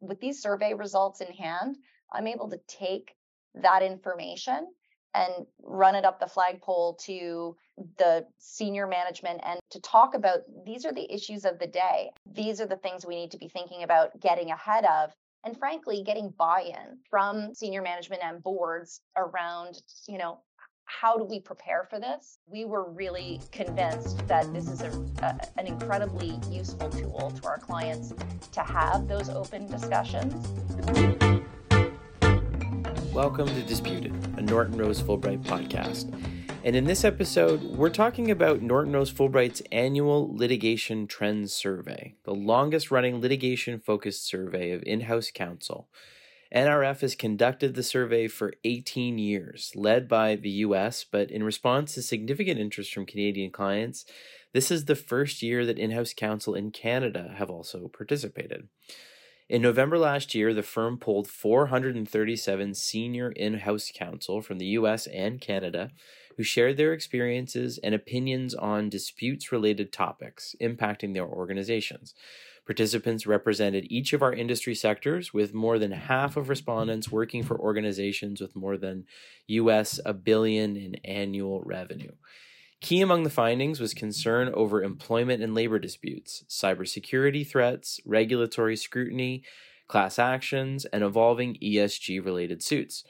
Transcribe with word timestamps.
with 0.00 0.20
these 0.20 0.42
survey 0.42 0.74
results 0.74 1.20
in 1.20 1.32
hand, 1.32 1.76
I'm 2.12 2.26
able 2.26 2.48
to 2.50 2.60
take 2.66 3.14
that 3.54 3.82
information 3.82 4.68
and 5.14 5.46
run 5.62 5.94
it 5.94 6.04
up 6.04 6.20
the 6.20 6.26
flagpole 6.26 6.94
to 6.94 7.56
the 7.96 8.26
senior 8.38 8.86
management 8.86 9.40
and 9.44 9.58
to 9.70 9.80
talk 9.80 10.14
about 10.14 10.40
these 10.64 10.84
are 10.84 10.92
the 10.92 11.12
issues 11.12 11.44
of 11.44 11.58
the 11.58 11.66
day. 11.66 12.10
These 12.30 12.60
are 12.60 12.66
the 12.66 12.76
things 12.76 13.06
we 13.06 13.16
need 13.16 13.30
to 13.32 13.38
be 13.38 13.48
thinking 13.48 13.82
about 13.82 14.18
getting 14.20 14.50
ahead 14.50 14.84
of 14.84 15.12
and 15.44 15.56
frankly 15.56 16.02
getting 16.04 16.30
buy-in 16.36 16.98
from 17.08 17.54
senior 17.54 17.82
management 17.82 18.22
and 18.22 18.42
boards 18.42 19.00
around, 19.16 19.80
you 20.06 20.18
know, 20.18 20.40
how 20.88 21.18
do 21.18 21.22
we 21.22 21.38
prepare 21.38 21.86
for 21.88 22.00
this? 22.00 22.38
We 22.46 22.64
were 22.64 22.88
really 22.90 23.40
convinced 23.52 24.26
that 24.26 24.52
this 24.54 24.68
is 24.68 24.80
a, 24.80 24.90
a, 25.22 25.38
an 25.58 25.66
incredibly 25.66 26.40
useful 26.50 26.88
tool 26.88 27.30
to 27.30 27.46
our 27.46 27.58
clients 27.58 28.14
to 28.52 28.60
have 28.60 29.06
those 29.06 29.28
open 29.28 29.66
discussions. 29.66 30.34
Welcome 33.12 33.48
to 33.48 33.62
Disputed, 33.62 34.14
a 34.38 34.42
Norton 34.42 34.78
Rose 34.78 35.02
Fulbright 35.02 35.42
podcast. 35.42 36.10
And 36.64 36.74
in 36.74 36.84
this 36.84 37.04
episode, 37.04 37.62
we're 37.62 37.90
talking 37.90 38.30
about 38.30 38.62
Norton 38.62 38.92
Rose 38.94 39.12
Fulbright's 39.12 39.62
annual 39.70 40.34
litigation 40.34 41.06
trends 41.06 41.52
survey, 41.52 42.14
the 42.24 42.34
longest 42.34 42.90
running 42.90 43.20
litigation 43.20 43.78
focused 43.78 44.26
survey 44.26 44.70
of 44.70 44.82
in 44.84 45.02
house 45.02 45.30
counsel. 45.32 45.86
NRF 46.54 47.02
has 47.02 47.14
conducted 47.14 47.74
the 47.74 47.82
survey 47.82 48.26
for 48.26 48.54
18 48.64 49.18
years, 49.18 49.72
led 49.74 50.08
by 50.08 50.34
the 50.34 50.50
US, 50.50 51.04
but 51.04 51.30
in 51.30 51.42
response 51.42 51.94
to 51.94 52.02
significant 52.02 52.58
interest 52.58 52.94
from 52.94 53.04
Canadian 53.04 53.50
clients, 53.50 54.06
this 54.54 54.70
is 54.70 54.86
the 54.86 54.96
first 54.96 55.42
year 55.42 55.66
that 55.66 55.78
in 55.78 55.90
house 55.90 56.14
counsel 56.14 56.54
in 56.54 56.70
Canada 56.70 57.34
have 57.36 57.50
also 57.50 57.88
participated. 57.88 58.68
In 59.50 59.60
November 59.60 59.98
last 59.98 60.34
year, 60.34 60.54
the 60.54 60.62
firm 60.62 60.98
polled 60.98 61.28
437 61.28 62.74
senior 62.74 63.30
in 63.30 63.58
house 63.60 63.90
counsel 63.94 64.40
from 64.40 64.58
the 64.58 64.66
US 64.66 65.06
and 65.06 65.40
Canada 65.40 65.90
who 66.38 66.44
shared 66.44 66.76
their 66.76 66.92
experiences 66.92 67.78
and 67.82 67.94
opinions 67.94 68.54
on 68.54 68.88
disputes 68.88 69.50
related 69.50 69.92
topics 69.92 70.54
impacting 70.60 71.12
their 71.12 71.26
organizations. 71.26 72.14
Participants 72.68 73.26
represented 73.26 73.86
each 73.88 74.12
of 74.12 74.20
our 74.20 74.34
industry 74.34 74.74
sectors, 74.74 75.32
with 75.32 75.54
more 75.54 75.78
than 75.78 75.90
half 75.90 76.36
of 76.36 76.50
respondents 76.50 77.10
working 77.10 77.42
for 77.42 77.58
organizations 77.58 78.42
with 78.42 78.54
more 78.54 78.76
than 78.76 79.06
US 79.46 79.98
a 80.04 80.12
billion 80.12 80.76
in 80.76 80.96
annual 80.96 81.62
revenue. 81.62 82.12
Key 82.82 83.00
among 83.00 83.22
the 83.22 83.30
findings 83.30 83.80
was 83.80 83.94
concern 83.94 84.50
over 84.52 84.82
employment 84.82 85.42
and 85.42 85.54
labor 85.54 85.78
disputes, 85.78 86.44
cybersecurity 86.46 87.48
threats, 87.48 88.02
regulatory 88.04 88.76
scrutiny, 88.76 89.44
class 89.86 90.18
actions, 90.18 90.84
and 90.84 91.02
evolving 91.02 91.56
ESG 91.62 92.22
related 92.22 92.62
suits. 92.62 93.02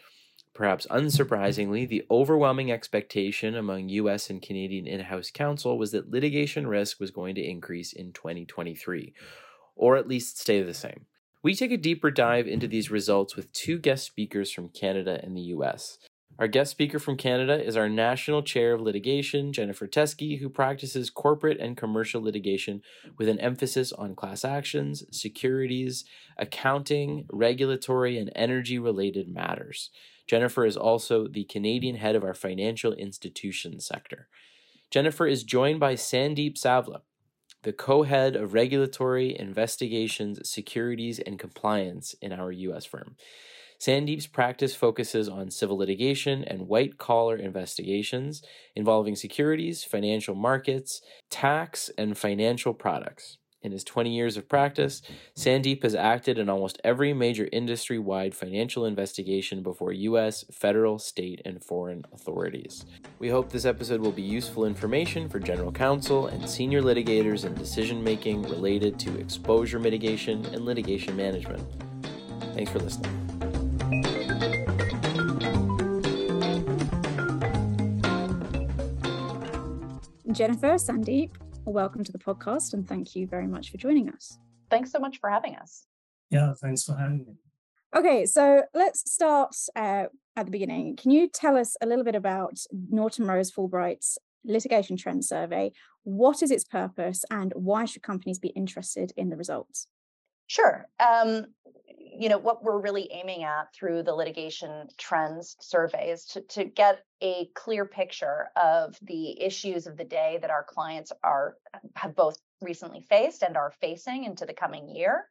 Perhaps 0.55 0.87
unsurprisingly, 0.89 1.89
the 1.89 2.05
overwhelming 2.13 2.71
expectation 2.71 3.57
among 3.57 3.89
US 3.89 4.31
and 4.31 4.41
Canadian 4.41 4.87
in 4.87 5.01
house 5.01 5.33
counsel 5.33 5.77
was 5.77 5.91
that 5.91 6.13
litigation 6.13 6.69
risk 6.69 7.01
was 7.01 7.11
going 7.11 7.35
to 7.35 7.45
increase 7.45 7.93
in 7.93 8.13
2023 8.13 9.13
or 9.79 9.97
at 9.97 10.09
least 10.09 10.39
stay 10.39 10.61
the 10.61 10.75
same. 10.75 11.07
We 11.43 11.55
take 11.55 11.73
a 11.73 11.77
deeper 11.77 12.11
dive 12.11 12.47
into 12.47 12.67
these 12.67 12.91
results 12.91 13.37
with 13.37 13.53
two 13.53 13.79
guest 13.79 14.05
speakers 14.05 14.51
from 14.51 14.69
Canada 14.69 15.21
and 15.23 15.37
the 15.37 15.53
US. 15.55 15.99
Our 16.39 16.47
guest 16.47 16.71
speaker 16.71 17.01
from 17.01 17.17
Canada 17.17 17.65
is 17.65 17.77
our 17.77 17.89
National 17.89 18.43
Chair 18.43 18.75
of 18.75 18.81
Litigation, 18.81 19.53
Jennifer 19.53 19.89
Teskey, 19.89 20.39
who 20.39 20.49
practices 20.49 21.11
corporate 21.11 21.59
and 21.59 21.77
commercial 21.77 22.23
litigation 22.23 22.83
with 23.17 23.29
an 23.29 23.41
emphasis 23.41 23.93
on 23.93 24.15
class 24.15 24.45
actions, 24.45 25.05
securities, 25.11 26.05
accounting, 26.37 27.27
regulatory, 27.33 28.19
and 28.19 28.31
energy 28.37 28.79
related 28.79 29.29
matters. 29.29 29.91
Jennifer 30.29 30.65
is 30.65 30.77
also 30.77 31.27
the 31.27 31.45
Canadian 31.45 31.97
head 31.97 32.15
of 32.15 32.23
our 32.23 32.35
financial 32.35 32.93
institutions 32.93 33.87
sector. 33.87 34.29
Jennifer 34.91 35.27
is 35.27 35.43
joined 35.43 35.81
by 35.81 35.95
Sandeep 35.95 36.57
Savla, 36.57 37.01
the 37.63 37.73
co 37.73 38.03
head 38.03 38.37
of 38.37 38.55
regulatory 38.55 39.39
investigations, 39.39 40.49
securities, 40.49 41.19
and 41.19 41.39
compliance 41.39 42.15
in 42.21 42.33
our 42.33 42.53
U.S. 42.53 42.85
firm. 42.85 43.17
Sandeep's 43.81 44.27
practice 44.27 44.75
focuses 44.75 45.29
on 45.29 45.51
civil 45.51 45.79
litigation 45.79 46.43
and 46.45 46.67
white 46.67 46.99
collar 46.99 47.37
investigations 47.37 48.43
involving 48.75 49.15
securities, 49.15 49.85
financial 49.85 50.35
markets, 50.35 51.01
tax, 51.31 51.89
and 51.97 52.19
financial 52.19 52.75
products. 52.75 53.39
In 53.61 53.73
his 53.73 53.83
20 53.83 54.15
years 54.15 54.37
of 54.37 54.49
practice, 54.49 55.03
Sandeep 55.37 55.83
has 55.83 55.95
acted 55.95 56.39
in 56.39 56.49
almost 56.49 56.81
every 56.85 57.13
major 57.13 57.49
industry 57.51 57.99
wide 57.99 58.33
financial 58.33 58.85
investigation 58.85 59.65
before 59.65 59.93
U.S., 59.93 60.45
federal, 60.53 61.01
state, 61.01 61.43
and 61.45 61.63
foreign 61.63 62.05
authorities. 62.13 62.85
We 63.19 63.31
hope 63.31 63.51
this 63.51 63.65
episode 63.65 64.01
will 64.01 64.13
be 64.13 64.23
useful 64.23 64.65
information 64.65 65.29
for 65.29 65.41
general 65.41 65.73
counsel 65.73 66.29
and 66.29 66.49
senior 66.49 66.83
litigators 66.83 67.45
in 67.45 67.55
decision 67.55 68.03
making 68.05 68.43
related 68.43 68.97
to 69.01 69.19
exposure 69.19 69.81
mitigation 69.81 70.47
and 70.47 70.65
litigation 70.65 71.17
management. 71.17 71.63
Thanks 72.55 72.71
for 72.71 72.79
listening. 72.79 73.15
Jennifer, 80.31 80.75
Sandeep, 80.75 81.31
welcome 81.65 82.05
to 82.05 82.13
the 82.13 82.19
podcast 82.19 82.73
and 82.75 82.87
thank 82.89 83.15
you 83.15 83.27
very 83.27 83.47
much 83.47 83.71
for 83.71 83.77
joining 83.77 84.09
us. 84.09 84.39
Thanks 84.71 84.91
so 84.91 84.99
much 84.99 85.19
for 85.19 85.31
having 85.31 85.57
us. 85.57 85.87
Yeah, 86.31 86.55
thanks 86.55 86.85
for 86.85 86.95
having 86.95 87.19
me. 87.19 87.35
Okay, 87.97 88.27
so 88.27 88.65
let's 88.75 89.11
start 89.11 89.57
uh, 89.75 90.05
at 90.37 90.45
the 90.45 90.53
beginning. 90.53 90.97
Can 90.97 91.11
you 91.11 91.29
tell 91.29 91.57
us 91.57 91.77
a 91.81 91.87
little 91.87 92.05
bit 92.05 92.15
about 92.15 92.59
Norton 92.91 93.27
Rose 93.27 93.51
Fulbright's 93.51 94.19
litigation 94.45 94.97
trend 94.97 95.25
survey? 95.25 95.73
What 96.03 96.43
is 96.43 96.51
its 96.51 96.65
purpose 96.65 97.25
and 97.31 97.53
why 97.55 97.87
should 97.87 98.03
companies 98.03 98.39
be 98.39 98.49
interested 98.49 99.13
in 99.17 99.31
the 99.31 99.37
results? 99.37 99.87
Sure. 100.47 100.87
Um, 101.01 101.47
you 102.19 102.29
know 102.29 102.39
what 102.39 102.65
we're 102.65 102.81
really 102.81 103.09
aiming 103.13 103.45
at 103.45 103.73
through 103.73 104.03
the 104.03 104.15
litigation 104.15 104.89
trends 104.99 105.57
survey 105.61 106.11
is 106.11 106.25
to, 106.25 106.41
to 106.43 106.65
get 106.65 107.05
a 107.23 107.49
clear 107.55 107.85
picture 107.85 108.49
of 108.57 108.99
the 109.03 109.41
issues 109.41 109.87
of 109.87 109.97
the 109.97 110.05
day 110.05 110.39
that 110.41 110.51
our 110.51 110.65
clients 110.65 111.13
are 111.23 111.57
have 111.95 112.17
both 112.17 112.39
recently 112.61 113.01
faced 113.01 113.43
and 113.43 113.57
are 113.57 113.73
facing 113.81 114.25
into 114.25 114.45
the 114.45 114.53
coming 114.53 114.89
year. 114.89 115.27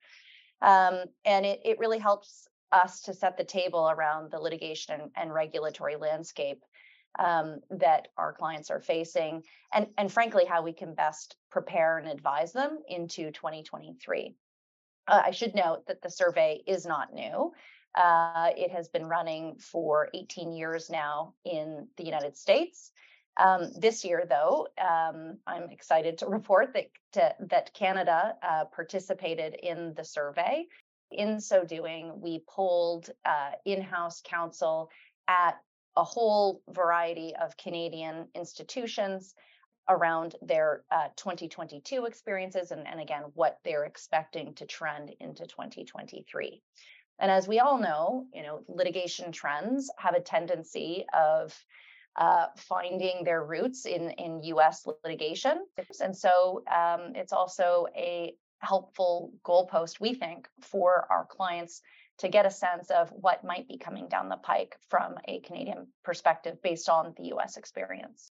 Um, 0.61 1.03
and 1.25 1.45
it, 1.45 1.59
it 1.65 1.79
really 1.79 1.99
helps 1.99 2.47
us 2.71 3.01
to 3.01 3.13
set 3.13 3.37
the 3.37 3.43
table 3.43 3.89
around 3.89 4.31
the 4.31 4.39
litigation 4.39 5.01
and, 5.01 5.11
and 5.15 5.33
regulatory 5.33 5.97
landscape 5.97 6.63
um, 7.19 7.59
that 7.69 8.07
our 8.17 8.33
clients 8.33 8.69
are 8.69 8.81
facing 8.81 9.43
and, 9.73 9.87
and 9.97 10.11
frankly 10.11 10.45
how 10.45 10.61
we 10.61 10.73
can 10.73 10.93
best 10.93 11.35
prepare 11.51 11.97
and 11.97 12.07
advise 12.07 12.53
them 12.53 12.79
into 12.87 13.31
2023 13.31 14.35
uh, 15.07 15.21
I 15.25 15.31
should 15.31 15.55
note 15.55 15.87
that 15.87 16.01
the 16.01 16.09
survey 16.09 16.61
is 16.67 16.85
not 16.85 17.13
new. 17.13 17.53
Uh, 17.95 18.51
it 18.55 18.71
has 18.71 18.89
been 18.89 19.07
running 19.07 19.55
for 19.57 20.09
18 20.13 20.51
years 20.51 20.89
now 20.89 21.33
in 21.45 21.87
the 21.97 22.05
United 22.05 22.37
States. 22.37 22.91
Um, 23.37 23.71
this 23.77 24.03
year, 24.03 24.25
though, 24.27 24.67
um, 24.79 25.37
I'm 25.45 25.69
excited 25.69 26.17
to 26.19 26.27
report 26.27 26.73
that 26.73 26.89
to, 27.13 27.35
that 27.49 27.73
Canada 27.73 28.35
uh, 28.41 28.65
participated 28.65 29.55
in 29.55 29.93
the 29.95 30.03
survey. 30.03 30.65
In 31.11 31.39
so 31.39 31.63
doing, 31.63 32.19
we 32.19 32.43
polled 32.47 33.09
uh, 33.25 33.51
in-house 33.65 34.21
counsel 34.25 34.89
at 35.27 35.57
a 35.95 36.03
whole 36.03 36.61
variety 36.69 37.35
of 37.35 37.57
Canadian 37.57 38.27
institutions 38.35 39.33
around 39.89 40.35
their 40.41 40.83
uh, 40.91 41.07
2022 41.15 42.05
experiences 42.05 42.71
and, 42.71 42.87
and 42.87 42.99
again, 42.99 43.23
what 43.33 43.59
they're 43.63 43.85
expecting 43.85 44.53
to 44.55 44.65
trend 44.65 45.11
into 45.19 45.45
2023. 45.45 46.61
And 47.19 47.31
as 47.31 47.47
we 47.47 47.59
all 47.59 47.79
know, 47.79 48.25
you 48.33 48.43
know, 48.43 48.61
litigation 48.67 49.31
trends 49.31 49.89
have 49.97 50.13
a 50.13 50.19
tendency 50.19 51.05
of 51.13 51.57
uh, 52.15 52.47
finding 52.57 53.23
their 53.23 53.43
roots 53.43 53.85
in, 53.85 54.11
in 54.11 54.43
US 54.43 54.87
litigation. 55.03 55.65
And 56.01 56.15
so 56.15 56.63
um, 56.73 57.13
it's 57.15 57.33
also 57.33 57.87
a 57.95 58.35
helpful 58.59 59.31
goalpost, 59.45 59.99
we 59.99 60.13
think, 60.13 60.47
for 60.61 61.07
our 61.09 61.25
clients 61.25 61.81
to 62.19 62.27
get 62.27 62.45
a 62.45 62.51
sense 62.51 62.89
of 62.89 63.09
what 63.11 63.43
might 63.43 63.67
be 63.67 63.77
coming 63.77 64.07
down 64.07 64.29
the 64.29 64.37
pike 64.37 64.75
from 64.89 65.15
a 65.27 65.39
Canadian 65.41 65.87
perspective 66.03 66.61
based 66.63 66.89
on 66.89 67.13
the 67.17 67.35
US 67.35 67.57
experience. 67.57 68.31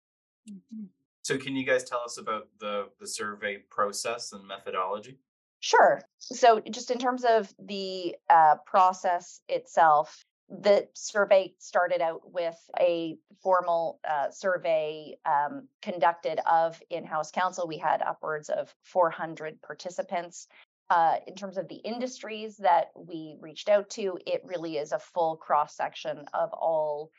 Mm-hmm. 0.49 0.85
So 1.23 1.37
can 1.37 1.55
you 1.55 1.65
guys 1.65 1.83
tell 1.85 2.01
us 2.01 2.17
about 2.17 2.49
the 2.59 2.89
the 2.99 3.07
survey 3.07 3.57
process 3.69 4.33
and 4.33 4.45
methodology? 4.45 5.17
Sure. 5.61 6.01
So 6.19 6.61
just 6.69 6.91
in 6.91 6.99
terms 6.99 7.23
of 7.23 7.53
the 7.57 8.15
uh, 8.29 8.55
process 8.65 9.39
itself, 9.47 10.25
the 10.49 10.89
survey 10.93 11.53
started 11.57 12.01
out 12.01 12.33
with 12.33 12.57
a 12.77 13.15
formal 13.41 14.01
uh, 14.07 14.29
survey 14.29 15.15
um, 15.25 15.69
conducted 15.81 16.41
of 16.45 16.81
in-house 16.89 17.31
counsel. 17.31 17.65
We 17.65 17.77
had 17.77 18.01
upwards 18.01 18.49
of 18.49 18.75
400 18.83 19.61
participants. 19.61 20.47
Uh, 20.89 21.15
in 21.27 21.35
terms 21.35 21.57
of 21.57 21.69
the 21.69 21.77
industries 21.77 22.57
that 22.57 22.87
we 22.95 23.37
reached 23.39 23.69
out 23.69 23.89
to, 23.91 24.19
it 24.27 24.41
really 24.43 24.77
is 24.77 24.91
a 24.91 24.99
full 24.99 25.37
cross 25.37 25.77
section 25.77 26.25
of 26.33 26.51
all 26.51 27.09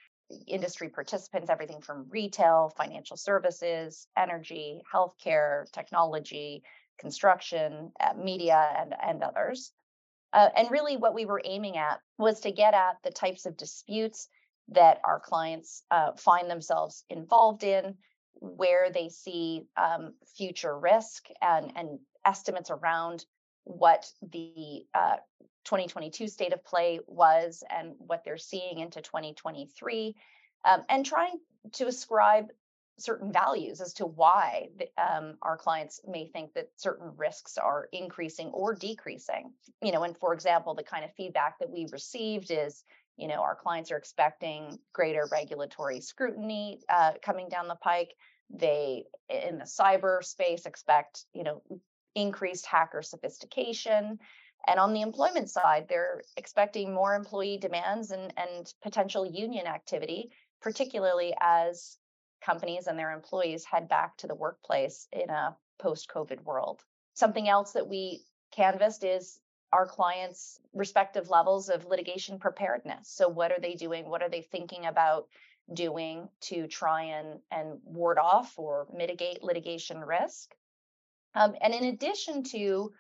industry 0.47 0.89
participants, 0.89 1.51
everything 1.51 1.81
from 1.81 2.07
retail, 2.11 2.73
financial 2.77 3.17
services, 3.17 4.07
energy, 4.17 4.81
healthcare, 4.93 5.71
technology, 5.73 6.63
construction, 6.99 7.93
uh, 8.01 8.15
media, 8.15 8.69
and, 8.79 8.95
and 9.03 9.23
others. 9.23 9.73
Uh, 10.33 10.49
and 10.57 10.71
really, 10.71 10.97
what 10.97 11.15
we 11.15 11.27
were 11.27 11.41
aiming 11.45 11.77
at 11.77 12.01
was 12.19 12.41
to 12.41 12.51
get 12.51 12.75
at 12.75 12.97
the 13.05 13.11
types 13.11 13.47
of 13.47 13.57
disputes 13.57 14.29
that 14.69 15.01
our 15.05 15.21
clients 15.21 15.83
uh, 15.91 16.13
find 16.17 16.51
themselves 16.51 17.05
involved 17.11 17.63
in, 17.63 17.95
where 18.35 18.91
they 18.91 19.09
see 19.09 19.67
um, 19.77 20.15
future 20.37 20.77
risk 20.77 21.27
and, 21.41 21.73
and 21.77 21.99
estimates 22.25 22.71
around 22.71 23.25
what 23.65 24.07
the 24.33 24.85
uh, 24.95 25.17
2022 25.65 26.29
state 26.29 26.53
of 26.53 26.65
play 26.65 27.01
was 27.07 27.63
and 27.71 27.95
what 27.99 28.23
they're 28.25 28.37
seeing 28.37 28.81
into 28.81 29.01
2023, 29.01 30.15
um, 30.65 30.83
and 30.89 31.05
trying 31.05 31.39
to 31.73 31.87
ascribe 31.87 32.47
certain 32.99 33.33
values 33.33 33.81
as 33.81 33.93
to 33.95 34.07
why 34.07 34.69
um, 34.99 35.35
our 35.43 35.57
clients 35.57 36.01
may 36.07 36.27
think 36.27 36.55
that 36.55 36.69
certain 36.77 37.11
risks 37.17 37.59
are 37.59 37.89
increasing 37.93 38.49
or 38.49 38.75
decreasing. 38.75 39.53
You 39.83 39.93
know, 39.93 40.05
and 40.05 40.17
for 40.17 40.33
example, 40.33 40.75
the 40.75 40.85
kind 40.85 41.05
of 41.05 41.13
feedback 41.15 41.59
that 41.59 41.71
we 41.71 41.89
received 41.91 42.51
is, 42.51 42.85
you 43.17 43.29
know, 43.29 43.43
our 43.43 43.57
clients 43.57 43.91
are 43.91 43.97
expecting 43.97 44.79
greater 44.93 45.27
regulatory 45.31 46.01
scrutiny 46.01 46.81
uh, 46.89 47.13
coming 47.23 47.49
down 47.49 47.69
the 47.69 47.77
pike. 47.77 48.15
They, 48.51 49.05
in 49.29 49.59
the 49.59 49.65
cyber 49.65 50.23
space, 50.23 50.67
expect, 50.67 51.25
you 51.33 51.43
know, 51.43 51.63
increased 52.15 52.67
hacker 52.67 53.03
sophistication. 53.03 54.19
And 54.67 54.81
on 54.81 54.93
the 54.93 55.03
employment 55.03 55.51
side, 55.51 55.87
they're 55.89 56.23
expecting 56.37 56.93
more 56.93 57.15
employee 57.15 57.59
demands 57.59 58.11
and, 58.11 58.33
and 58.37 58.73
potential 58.83 59.27
union 59.27 59.67
activity, 59.67 60.31
particularly 60.63 61.35
as 61.41 61.99
companies 62.45 62.87
and 62.87 62.99
their 62.99 63.13
employees 63.13 63.65
head 63.65 63.89
back 63.89 64.17
to 64.19 64.27
the 64.27 64.35
workplace 64.35 65.07
in 65.13 65.31
a 65.31 65.57
post 65.79 66.09
COVID 66.09 66.43
world. 66.45 66.83
Something 67.15 67.49
else 67.49 67.73
that 67.73 67.89
we 67.89 68.25
canvassed 68.53 69.05
is 69.05 69.39
our 69.73 69.87
clients' 69.87 70.61
respective 70.73 71.31
levels 71.31 71.69
of 71.69 71.87
litigation 71.87 72.39
preparedness. 72.39 73.09
So, 73.09 73.29
what 73.29 73.51
are 73.51 73.61
they 73.61 73.75
doing? 73.75 74.09
What 74.09 74.23
are 74.23 74.29
they 74.29 74.43
thinking 74.43 74.87
about 74.87 75.27
doing 75.73 76.29
to 76.43 76.67
try 76.69 77.05
and, 77.05 77.41
and 77.51 77.81
ward 77.85 78.19
off 78.19 78.59
or 78.59 78.87
mitigate 78.95 79.43
litigation 79.43 79.99
risk? 79.99 80.55
Um, 81.35 81.57
and 81.61 81.75
in 81.75 81.85
addition 81.85 82.45
to 82.45 82.93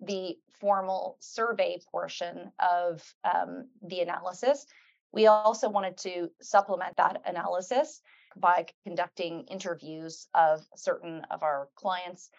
the 0.00 0.38
formal 0.60 1.16
survey 1.20 1.78
portion 1.90 2.52
of 2.58 3.02
um, 3.24 3.68
the 3.82 4.00
analysis, 4.00 4.66
we 5.12 5.26
also 5.26 5.68
wanted 5.68 5.96
to 5.98 6.30
supplement 6.40 6.96
that 6.96 7.22
analysis 7.24 8.00
by 8.36 8.66
conducting 8.84 9.44
interviews 9.44 10.26
of 10.34 10.64
certain 10.76 11.22
of 11.30 11.42
our 11.42 11.68
clients 11.74 12.30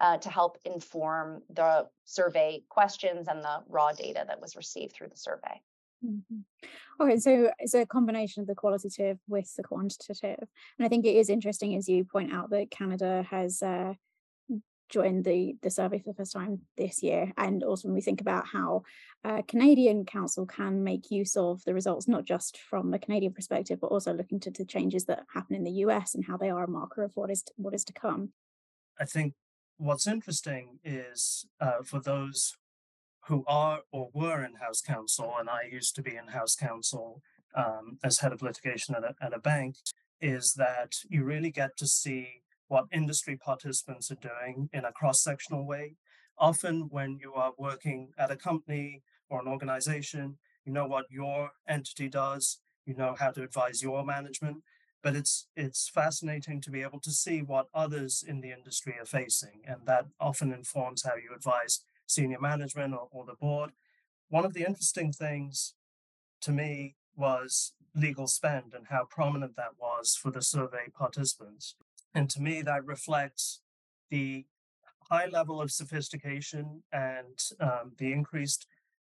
uh, 0.00 0.16
to 0.18 0.28
help 0.28 0.58
inform 0.64 1.42
the 1.50 1.86
survey 2.04 2.62
questions 2.68 3.28
and 3.28 3.42
the 3.42 3.62
raw 3.68 3.92
data 3.92 4.24
that 4.26 4.40
was 4.40 4.56
received 4.56 4.92
through 4.92 5.08
the 5.08 5.16
survey. 5.16 5.60
Mm-hmm. 6.04 6.40
Okay, 7.00 7.18
so 7.18 7.50
it's 7.58 7.74
a 7.74 7.86
combination 7.86 8.40
of 8.42 8.46
the 8.46 8.54
qualitative 8.54 9.18
with 9.28 9.54
the 9.56 9.62
quantitative, 9.62 10.48
and 10.78 10.86
I 10.86 10.88
think 10.88 11.06
it 11.06 11.16
is 11.16 11.30
interesting 11.30 11.76
as 11.76 11.88
you 11.88 12.04
point 12.04 12.32
out 12.32 12.50
that 12.50 12.70
Canada 12.70 13.24
has 13.30 13.62
uh, 13.62 13.94
joined 14.88 15.24
the 15.24 15.56
the 15.62 15.70
survey 15.70 15.98
for 15.98 16.10
the 16.10 16.16
first 16.16 16.32
time 16.32 16.60
this 16.76 17.02
year 17.02 17.32
and 17.36 17.62
also 17.62 17.88
when 17.88 17.94
we 17.94 18.00
think 18.00 18.20
about 18.20 18.46
how 18.46 18.82
uh, 19.24 19.42
Canadian 19.48 20.04
Counsel 20.04 20.46
can 20.46 20.84
make 20.84 21.10
use 21.10 21.36
of 21.36 21.64
the 21.64 21.74
results 21.74 22.06
not 22.06 22.24
just 22.24 22.58
from 22.58 22.92
a 22.92 22.98
Canadian 22.98 23.32
perspective 23.32 23.80
but 23.80 23.88
also 23.88 24.12
looking 24.12 24.40
to 24.40 24.50
the 24.50 24.64
changes 24.64 25.04
that 25.06 25.24
happen 25.32 25.56
in 25.56 25.64
the 25.64 25.70
US 25.86 26.14
and 26.14 26.24
how 26.24 26.36
they 26.36 26.50
are 26.50 26.64
a 26.64 26.70
marker 26.70 27.02
of 27.02 27.12
what 27.14 27.30
is 27.30 27.42
to, 27.42 27.52
what 27.56 27.74
is 27.74 27.84
to 27.84 27.92
come. 27.92 28.30
I 28.98 29.04
think 29.04 29.34
what's 29.76 30.06
interesting 30.06 30.78
is 30.84 31.46
uh, 31.60 31.82
for 31.84 32.00
those 32.00 32.54
who 33.26 33.44
are 33.48 33.80
or 33.90 34.10
were 34.12 34.44
in-house 34.44 34.80
counsel 34.80 35.34
and 35.38 35.48
I 35.48 35.62
used 35.70 35.94
to 35.96 36.02
be 36.02 36.16
in-house 36.16 36.54
counsel 36.54 37.22
um, 37.54 37.98
as 38.04 38.18
head 38.18 38.32
of 38.32 38.42
litigation 38.42 38.94
at 38.94 39.04
a, 39.04 39.14
at 39.20 39.32
a 39.32 39.38
bank 39.38 39.76
is 40.20 40.54
that 40.54 40.92
you 41.08 41.24
really 41.24 41.50
get 41.50 41.76
to 41.78 41.86
see 41.86 42.42
what 42.68 42.86
industry 42.92 43.36
participants 43.36 44.10
are 44.10 44.16
doing 44.16 44.68
in 44.72 44.84
a 44.84 44.92
cross 44.92 45.22
sectional 45.22 45.66
way. 45.66 45.96
Often, 46.38 46.88
when 46.90 47.18
you 47.20 47.34
are 47.34 47.52
working 47.58 48.10
at 48.18 48.30
a 48.30 48.36
company 48.36 49.02
or 49.28 49.40
an 49.40 49.48
organization, 49.48 50.38
you 50.64 50.72
know 50.72 50.86
what 50.86 51.06
your 51.10 51.50
entity 51.68 52.08
does, 52.08 52.58
you 52.86 52.94
know 52.94 53.14
how 53.18 53.30
to 53.30 53.42
advise 53.42 53.82
your 53.82 54.04
management. 54.04 54.58
But 55.02 55.14
it's 55.14 55.48
it's 55.54 55.88
fascinating 55.88 56.62
to 56.62 56.70
be 56.70 56.80
able 56.80 57.00
to 57.00 57.10
see 57.10 57.42
what 57.42 57.68
others 57.74 58.24
in 58.26 58.40
the 58.40 58.50
industry 58.50 58.94
are 58.98 59.04
facing, 59.04 59.60
and 59.66 59.86
that 59.86 60.06
often 60.18 60.52
informs 60.52 61.04
how 61.04 61.16
you 61.16 61.34
advise 61.34 61.80
senior 62.06 62.40
management 62.40 62.94
or, 62.94 63.08
or 63.10 63.24
the 63.26 63.34
board. 63.34 63.70
One 64.28 64.44
of 64.44 64.54
the 64.54 64.64
interesting 64.64 65.12
things 65.12 65.74
to 66.40 66.52
me 66.52 66.96
was 67.14 67.72
legal 67.94 68.26
spend 68.26 68.72
and 68.74 68.86
how 68.88 69.04
prominent 69.08 69.56
that 69.56 69.78
was 69.78 70.16
for 70.16 70.30
the 70.30 70.42
survey 70.42 70.88
participants. 70.96 71.76
And 72.14 72.30
to 72.30 72.40
me, 72.40 72.62
that 72.62 72.84
reflects 72.84 73.60
the 74.10 74.46
high 75.10 75.26
level 75.26 75.60
of 75.60 75.70
sophistication 75.70 76.82
and 76.92 77.38
um, 77.60 77.92
the 77.98 78.12
increased, 78.12 78.66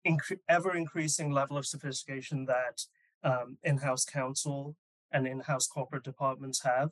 incre- 0.06 0.38
ever 0.48 0.76
increasing 0.76 1.30
level 1.32 1.56
of 1.56 1.66
sophistication 1.66 2.44
that 2.46 2.84
um, 3.24 3.58
in 3.64 3.78
house 3.78 4.04
counsel 4.04 4.76
and 5.10 5.26
in 5.26 5.40
house 5.40 5.66
corporate 5.66 6.04
departments 6.04 6.62
have. 6.62 6.90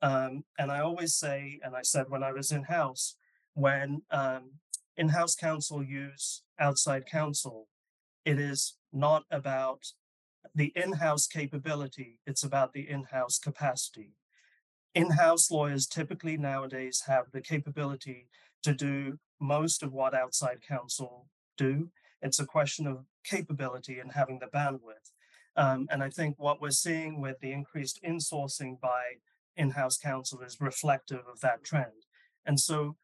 Um, 0.00 0.44
and 0.58 0.72
I 0.72 0.80
always 0.80 1.14
say, 1.14 1.60
and 1.62 1.76
I 1.76 1.82
said 1.82 2.06
when 2.08 2.22
I 2.22 2.32
was 2.32 2.50
in 2.50 2.64
house, 2.64 3.16
when 3.54 4.02
um, 4.10 4.52
in 4.96 5.10
house 5.10 5.34
counsel 5.34 5.82
use 5.82 6.42
outside 6.58 7.06
counsel, 7.06 7.68
it 8.24 8.38
is 8.38 8.76
not 8.92 9.24
about 9.30 9.92
the 10.54 10.72
in 10.74 10.94
house 10.94 11.26
capability, 11.26 12.18
it's 12.26 12.42
about 12.42 12.72
the 12.72 12.88
in 12.88 13.04
house 13.04 13.38
capacity 13.38 14.14
in-house 14.94 15.50
lawyers 15.50 15.86
typically 15.86 16.36
nowadays 16.36 17.04
have 17.06 17.30
the 17.32 17.40
capability 17.40 18.28
to 18.62 18.74
do 18.74 19.18
most 19.40 19.82
of 19.82 19.92
what 19.92 20.14
outside 20.14 20.58
counsel 20.66 21.26
do. 21.56 21.90
It's 22.20 22.38
a 22.38 22.46
question 22.46 22.86
of 22.86 23.06
capability 23.24 23.98
and 23.98 24.12
having 24.12 24.38
the 24.38 24.46
bandwidth. 24.46 25.10
Um, 25.56 25.88
and 25.90 26.02
I 26.02 26.08
think 26.08 26.36
what 26.38 26.60
we're 26.60 26.70
seeing 26.70 27.20
with 27.20 27.40
the 27.40 27.52
increased 27.52 28.00
insourcing 28.02 28.80
by 28.80 29.02
in-house 29.56 29.98
counsel 29.98 30.40
is 30.40 30.60
reflective 30.60 31.22
of 31.30 31.40
that 31.40 31.64
trend. 31.64 32.06
And 32.46 32.58
so 32.58 32.96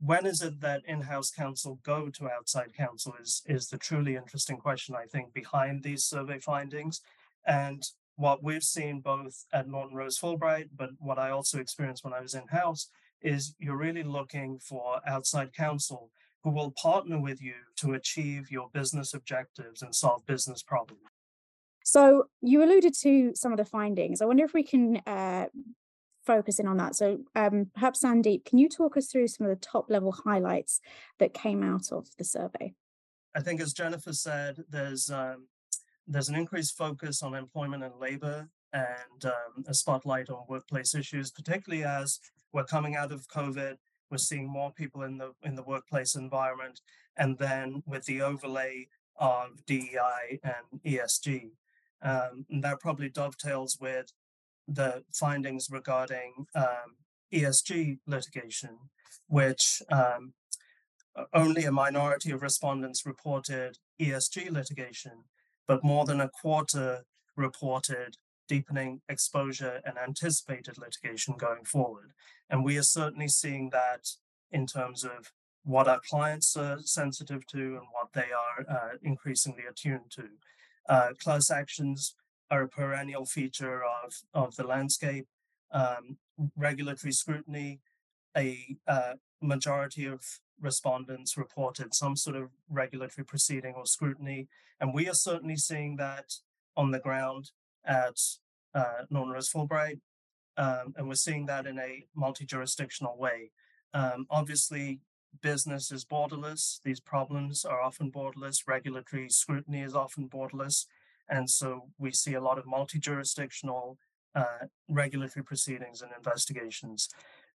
when 0.00 0.26
is 0.26 0.42
it 0.42 0.60
that 0.60 0.82
in-house 0.86 1.30
counsel 1.30 1.78
go 1.84 2.10
to 2.10 2.28
outside 2.28 2.74
counsel 2.76 3.14
is, 3.20 3.42
is 3.46 3.68
the 3.68 3.78
truly 3.78 4.16
interesting 4.16 4.56
question, 4.56 4.94
I 4.94 5.04
think, 5.04 5.32
behind 5.32 5.82
these 5.82 6.04
survey 6.04 6.40
findings. 6.40 7.00
And 7.46 7.82
what 8.16 8.42
we've 8.42 8.62
seen 8.62 9.00
both 9.00 9.44
at 9.52 9.68
Norton 9.68 9.96
Rose 9.96 10.18
Fulbright, 10.18 10.68
but 10.76 10.90
what 10.98 11.18
I 11.18 11.30
also 11.30 11.58
experienced 11.58 12.04
when 12.04 12.14
I 12.14 12.20
was 12.20 12.34
in 12.34 12.46
house, 12.48 12.88
is 13.20 13.54
you're 13.58 13.76
really 13.76 14.02
looking 14.02 14.58
for 14.58 15.00
outside 15.06 15.52
counsel 15.52 16.10
who 16.42 16.50
will 16.50 16.72
partner 16.72 17.18
with 17.18 17.40
you 17.42 17.54
to 17.76 17.94
achieve 17.94 18.50
your 18.50 18.68
business 18.72 19.14
objectives 19.14 19.80
and 19.82 19.94
solve 19.94 20.24
business 20.26 20.62
problems. 20.62 21.00
So 21.84 22.24
you 22.40 22.62
alluded 22.62 22.94
to 23.00 23.32
some 23.34 23.52
of 23.52 23.58
the 23.58 23.64
findings. 23.64 24.20
I 24.20 24.26
wonder 24.26 24.44
if 24.44 24.54
we 24.54 24.62
can 24.62 24.98
uh, 25.06 25.46
focus 26.24 26.58
in 26.58 26.66
on 26.66 26.76
that. 26.76 26.94
So 26.96 27.18
um, 27.34 27.70
perhaps 27.74 28.02
Sandeep, 28.02 28.44
can 28.44 28.58
you 28.58 28.68
talk 28.68 28.96
us 28.96 29.06
through 29.06 29.28
some 29.28 29.46
of 29.46 29.50
the 29.50 29.60
top 29.60 29.90
level 29.90 30.12
highlights 30.12 30.80
that 31.18 31.34
came 31.34 31.62
out 31.62 31.92
of 31.92 32.08
the 32.18 32.24
survey? 32.24 32.74
I 33.34 33.40
think, 33.40 33.60
as 33.60 33.72
Jennifer 33.72 34.12
said, 34.12 34.64
there's 34.68 35.10
um, 35.10 35.48
there's 36.06 36.28
an 36.28 36.34
increased 36.34 36.76
focus 36.76 37.22
on 37.22 37.34
employment 37.34 37.82
and 37.82 37.94
labor 37.98 38.48
and 38.72 39.24
um, 39.24 39.64
a 39.66 39.74
spotlight 39.74 40.28
on 40.28 40.44
workplace 40.48 40.94
issues, 40.94 41.30
particularly 41.30 41.84
as 41.84 42.20
we're 42.52 42.64
coming 42.64 42.96
out 42.96 43.12
of 43.12 43.28
COVID. 43.28 43.76
We're 44.10 44.18
seeing 44.18 44.48
more 44.48 44.72
people 44.72 45.02
in 45.02 45.18
the 45.18 45.32
in 45.42 45.54
the 45.54 45.62
workplace 45.62 46.14
environment, 46.14 46.80
and 47.16 47.38
then 47.38 47.82
with 47.86 48.04
the 48.04 48.20
overlay 48.20 48.88
of 49.16 49.64
DEI 49.66 50.40
and 50.42 50.82
ESG, 50.84 51.50
um, 52.02 52.46
and 52.50 52.62
that 52.62 52.80
probably 52.80 53.08
dovetails 53.08 53.78
with 53.80 54.12
the 54.68 55.04
findings 55.12 55.68
regarding 55.70 56.46
um, 56.54 56.96
ESG 57.32 57.98
litigation, 58.06 58.78
which 59.28 59.82
um, 59.90 60.34
only 61.32 61.64
a 61.64 61.72
minority 61.72 62.30
of 62.30 62.42
respondents 62.42 63.06
reported 63.06 63.78
ESG 64.00 64.50
litigation, 64.50 65.24
but 65.66 65.84
more 65.84 66.04
than 66.04 66.20
a 66.20 66.28
quarter 66.28 67.04
reported 67.36 68.16
deepening 68.48 69.00
exposure 69.08 69.80
and 69.84 69.96
anticipated 69.98 70.78
litigation 70.78 71.34
going 71.36 71.64
forward. 71.64 72.12
And 72.50 72.64
we 72.64 72.76
are 72.76 72.82
certainly 72.82 73.28
seeing 73.28 73.70
that 73.70 74.06
in 74.52 74.66
terms 74.66 75.04
of 75.04 75.32
what 75.64 75.88
our 75.88 76.00
clients 76.08 76.56
are 76.56 76.78
sensitive 76.80 77.46
to 77.46 77.58
and 77.58 77.86
what 77.92 78.12
they 78.12 78.28
are 78.32 78.66
uh, 78.68 78.96
increasingly 79.02 79.64
attuned 79.68 80.10
to. 80.10 80.28
Uh, 80.88 81.08
class 81.18 81.50
actions 81.50 82.14
are 82.50 82.62
a 82.62 82.68
perennial 82.68 83.24
feature 83.24 83.82
of, 83.82 84.14
of 84.34 84.54
the 84.56 84.64
landscape. 84.64 85.26
Um, 85.72 86.18
regulatory 86.56 87.12
scrutiny, 87.12 87.80
a 88.36 88.76
uh, 88.86 89.14
majority 89.40 90.04
of 90.04 90.22
respondents 90.60 91.36
reported 91.36 91.94
some 91.94 92.16
sort 92.16 92.36
of 92.36 92.50
regulatory 92.68 93.24
proceeding 93.24 93.74
or 93.74 93.86
scrutiny. 93.86 94.48
And 94.80 94.94
we 94.94 95.08
are 95.08 95.14
certainly 95.14 95.56
seeing 95.56 95.96
that 95.96 96.32
on 96.76 96.90
the 96.90 96.98
ground 96.98 97.50
at 97.84 98.18
uh, 98.74 99.04
Norton 99.10 99.32
Rose 99.32 99.50
Fulbright. 99.50 100.00
Um, 100.56 100.94
and 100.96 101.08
we're 101.08 101.14
seeing 101.14 101.46
that 101.46 101.66
in 101.66 101.78
a 101.78 102.06
multi 102.14 102.44
jurisdictional 102.44 103.16
way. 103.18 103.50
Um, 103.92 104.26
obviously, 104.30 105.00
business 105.42 105.90
is 105.90 106.04
borderless. 106.04 106.80
These 106.84 107.00
problems 107.00 107.64
are 107.64 107.80
often 107.80 108.10
borderless. 108.10 108.66
Regulatory 108.66 109.28
scrutiny 109.28 109.82
is 109.82 109.94
often 109.94 110.28
borderless. 110.28 110.86
And 111.28 111.48
so 111.48 111.88
we 111.98 112.12
see 112.12 112.34
a 112.34 112.40
lot 112.40 112.58
of 112.58 112.66
multi 112.66 112.98
jurisdictional 112.98 113.98
uh, 114.34 114.66
regulatory 114.88 115.44
proceedings 115.44 116.02
and 116.02 116.10
investigations. 116.16 117.08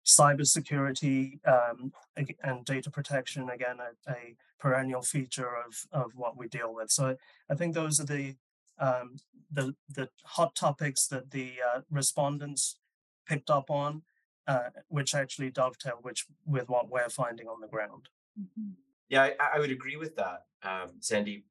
Cybersecurity 0.07 1.39
um, 1.47 1.93
and 2.43 2.65
data 2.65 2.91
protection, 2.91 3.51
again, 3.51 3.77
a, 3.81 4.11
a, 4.11 4.37
perennial 4.59 5.03
feature 5.03 5.51
of, 5.65 5.87
of 5.93 6.11
what 6.17 6.37
we 6.37 6.49
deal 6.49 6.75
with. 6.75 6.91
So 6.91 7.17
I 7.49 7.55
think 7.55 7.75
those 7.75 8.01
are 8.01 8.05
the 8.05 8.35
um, 8.81 9.17
the, 9.51 9.75
the 9.89 10.09
hot 10.25 10.55
topics 10.55 11.07
that 11.09 11.31
the 11.31 11.55
uh, 11.75 11.81
respondents 11.91 12.79
picked 13.27 13.51
up 13.51 13.71
on, 13.71 14.03
uh, 14.47 14.71
which 14.89 15.15
actually 15.15 15.51
dovetail 15.51 15.99
which, 16.03 16.27
with 16.47 16.69
what 16.69 16.91
we're 16.91 17.09
finding 17.09 17.47
on 17.47 17.61
the 17.61 17.67
ground. 17.67 18.09
Mm-hmm. 18.39 18.71
Yeah, 19.09 19.23
I, 19.23 19.35
I, 19.55 19.59
would 19.59 19.71
agree 19.71 19.97
with 19.97 20.17
that, 20.17 20.45
um, 20.63 20.93
Sandy. 21.01 21.45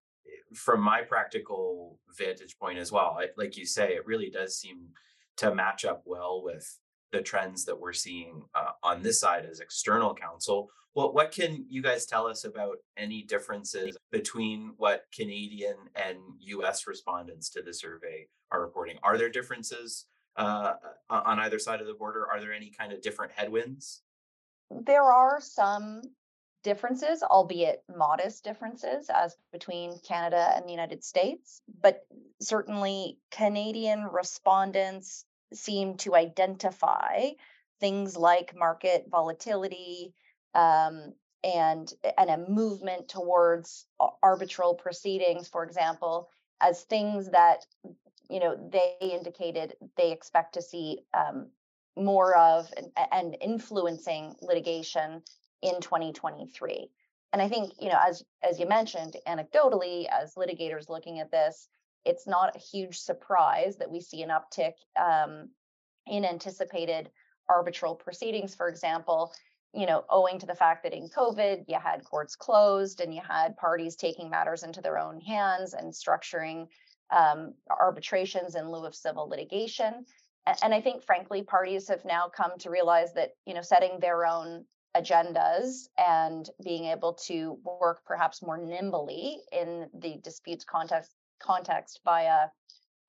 From 0.53 0.81
my 0.81 1.01
practical 1.01 1.99
vantage 2.17 2.57
point 2.59 2.77
as 2.77 2.91
well, 2.91 3.17
I, 3.19 3.27
like 3.35 3.57
you 3.57 3.65
say, 3.65 3.95
it 3.95 4.05
really 4.05 4.29
does 4.29 4.57
seem 4.57 4.89
to 5.37 5.53
match 5.53 5.83
up 5.85 6.03
well 6.05 6.41
with 6.43 6.77
the 7.11 7.21
trends 7.21 7.65
that 7.65 7.79
we're 7.79 7.93
seeing 7.93 8.43
uh, 8.55 8.71
on 8.83 9.01
this 9.01 9.19
side 9.19 9.45
as 9.45 9.59
external 9.59 10.13
counsel. 10.13 10.69
Well, 10.95 11.13
what 11.13 11.31
can 11.31 11.65
you 11.69 11.81
guys 11.81 12.05
tell 12.05 12.25
us 12.25 12.43
about 12.43 12.77
any 12.97 13.23
differences 13.23 13.97
between 14.11 14.73
what 14.77 15.03
Canadian 15.15 15.75
and 15.95 16.17
US 16.39 16.87
respondents 16.87 17.49
to 17.51 17.61
the 17.61 17.73
survey 17.73 18.27
are 18.51 18.61
reporting? 18.61 18.97
Are 19.03 19.17
there 19.17 19.29
differences 19.29 20.05
uh, 20.37 20.73
on 21.09 21.39
either 21.39 21.59
side 21.59 21.81
of 21.81 21.87
the 21.87 21.93
border? 21.93 22.27
Are 22.27 22.39
there 22.39 22.53
any 22.53 22.71
kind 22.71 22.91
of 22.91 23.01
different 23.01 23.31
headwinds? 23.31 24.01
There 24.71 25.03
are 25.03 25.39
some 25.39 26.01
differences, 26.63 27.23
albeit 27.23 27.83
modest 27.95 28.43
differences, 28.43 29.09
as 29.13 29.37
between 29.51 29.99
Canada 29.99 30.51
and 30.55 30.65
the 30.65 30.71
United 30.71 31.03
States. 31.03 31.61
But 31.81 32.05
certainly, 32.41 33.19
Canadian 33.31 34.03
respondents 34.03 35.23
seem 35.53 35.97
to 35.97 36.15
identify 36.15 37.29
things 37.79 38.17
like 38.17 38.55
market 38.55 39.05
volatility 39.09 40.13
um, 40.53 41.13
and 41.43 41.93
and 42.17 42.29
a 42.29 42.49
movement 42.49 43.07
towards 43.07 43.85
arbitral 44.23 44.73
proceedings, 44.73 45.47
for 45.47 45.63
example, 45.63 46.29
as 46.61 46.83
things 46.83 47.29
that 47.31 47.65
you 48.29 48.39
know 48.39 48.57
they 48.71 48.95
indicated 49.01 49.73
they 49.95 50.11
expect 50.11 50.53
to 50.53 50.61
see 50.61 50.99
um, 51.13 51.47
more 51.95 52.35
of 52.35 52.71
and, 52.77 52.91
and 53.11 53.37
influencing 53.41 54.35
litigation 54.41 55.21
in 55.61 55.81
2023 55.81 56.89
and 57.33 57.41
i 57.41 57.47
think 57.47 57.73
you 57.79 57.89
know 57.89 57.97
as 58.05 58.23
as 58.47 58.59
you 58.59 58.67
mentioned 58.67 59.15
anecdotally 59.27 60.05
as 60.09 60.35
litigators 60.35 60.89
looking 60.89 61.19
at 61.19 61.31
this 61.31 61.67
it's 62.07 62.25
not 62.25 62.55
a 62.55 62.59
huge 62.59 62.97
surprise 62.97 63.75
that 63.77 63.91
we 63.91 63.99
see 63.99 64.23
an 64.23 64.29
uptick 64.29 64.73
um, 64.99 65.49
in 66.07 66.23
anticipated 66.25 67.11
arbitral 67.49 67.95
proceedings, 67.95 68.55
for 68.55 68.69
example, 68.69 69.33
you 69.73 69.85
know, 69.85 70.05
owing 70.09 70.39
to 70.39 70.45
the 70.45 70.55
fact 70.55 70.83
that 70.83 70.93
in 70.93 71.09
COVID, 71.09 71.65
you 71.67 71.77
had 71.77 72.03
courts 72.05 72.35
closed 72.35 73.01
and 73.01 73.13
you 73.13 73.21
had 73.27 73.57
parties 73.57 73.95
taking 73.95 74.29
matters 74.29 74.63
into 74.63 74.81
their 74.81 74.97
own 74.97 75.19
hands 75.19 75.73
and 75.73 75.91
structuring 75.91 76.67
um, 77.11 77.53
arbitrations 77.69 78.55
in 78.55 78.71
lieu 78.71 78.85
of 78.85 78.95
civil 78.95 79.27
litigation. 79.27 80.05
And, 80.45 80.57
and 80.63 80.73
I 80.73 80.81
think, 80.81 81.03
frankly, 81.03 81.43
parties 81.43 81.89
have 81.89 82.05
now 82.05 82.29
come 82.29 82.51
to 82.59 82.69
realize 82.69 83.13
that, 83.13 83.31
you 83.45 83.53
know, 83.53 83.61
setting 83.61 83.99
their 83.99 84.25
own 84.25 84.65
agendas 84.95 85.89
and 85.97 86.49
being 86.63 86.85
able 86.85 87.13
to 87.13 87.59
work 87.63 87.99
perhaps 88.05 88.41
more 88.41 88.57
nimbly 88.57 89.41
in 89.51 89.87
the 89.93 90.17
disputes 90.23 90.65
context 90.65 91.11
context 91.39 92.01
via 92.03 92.47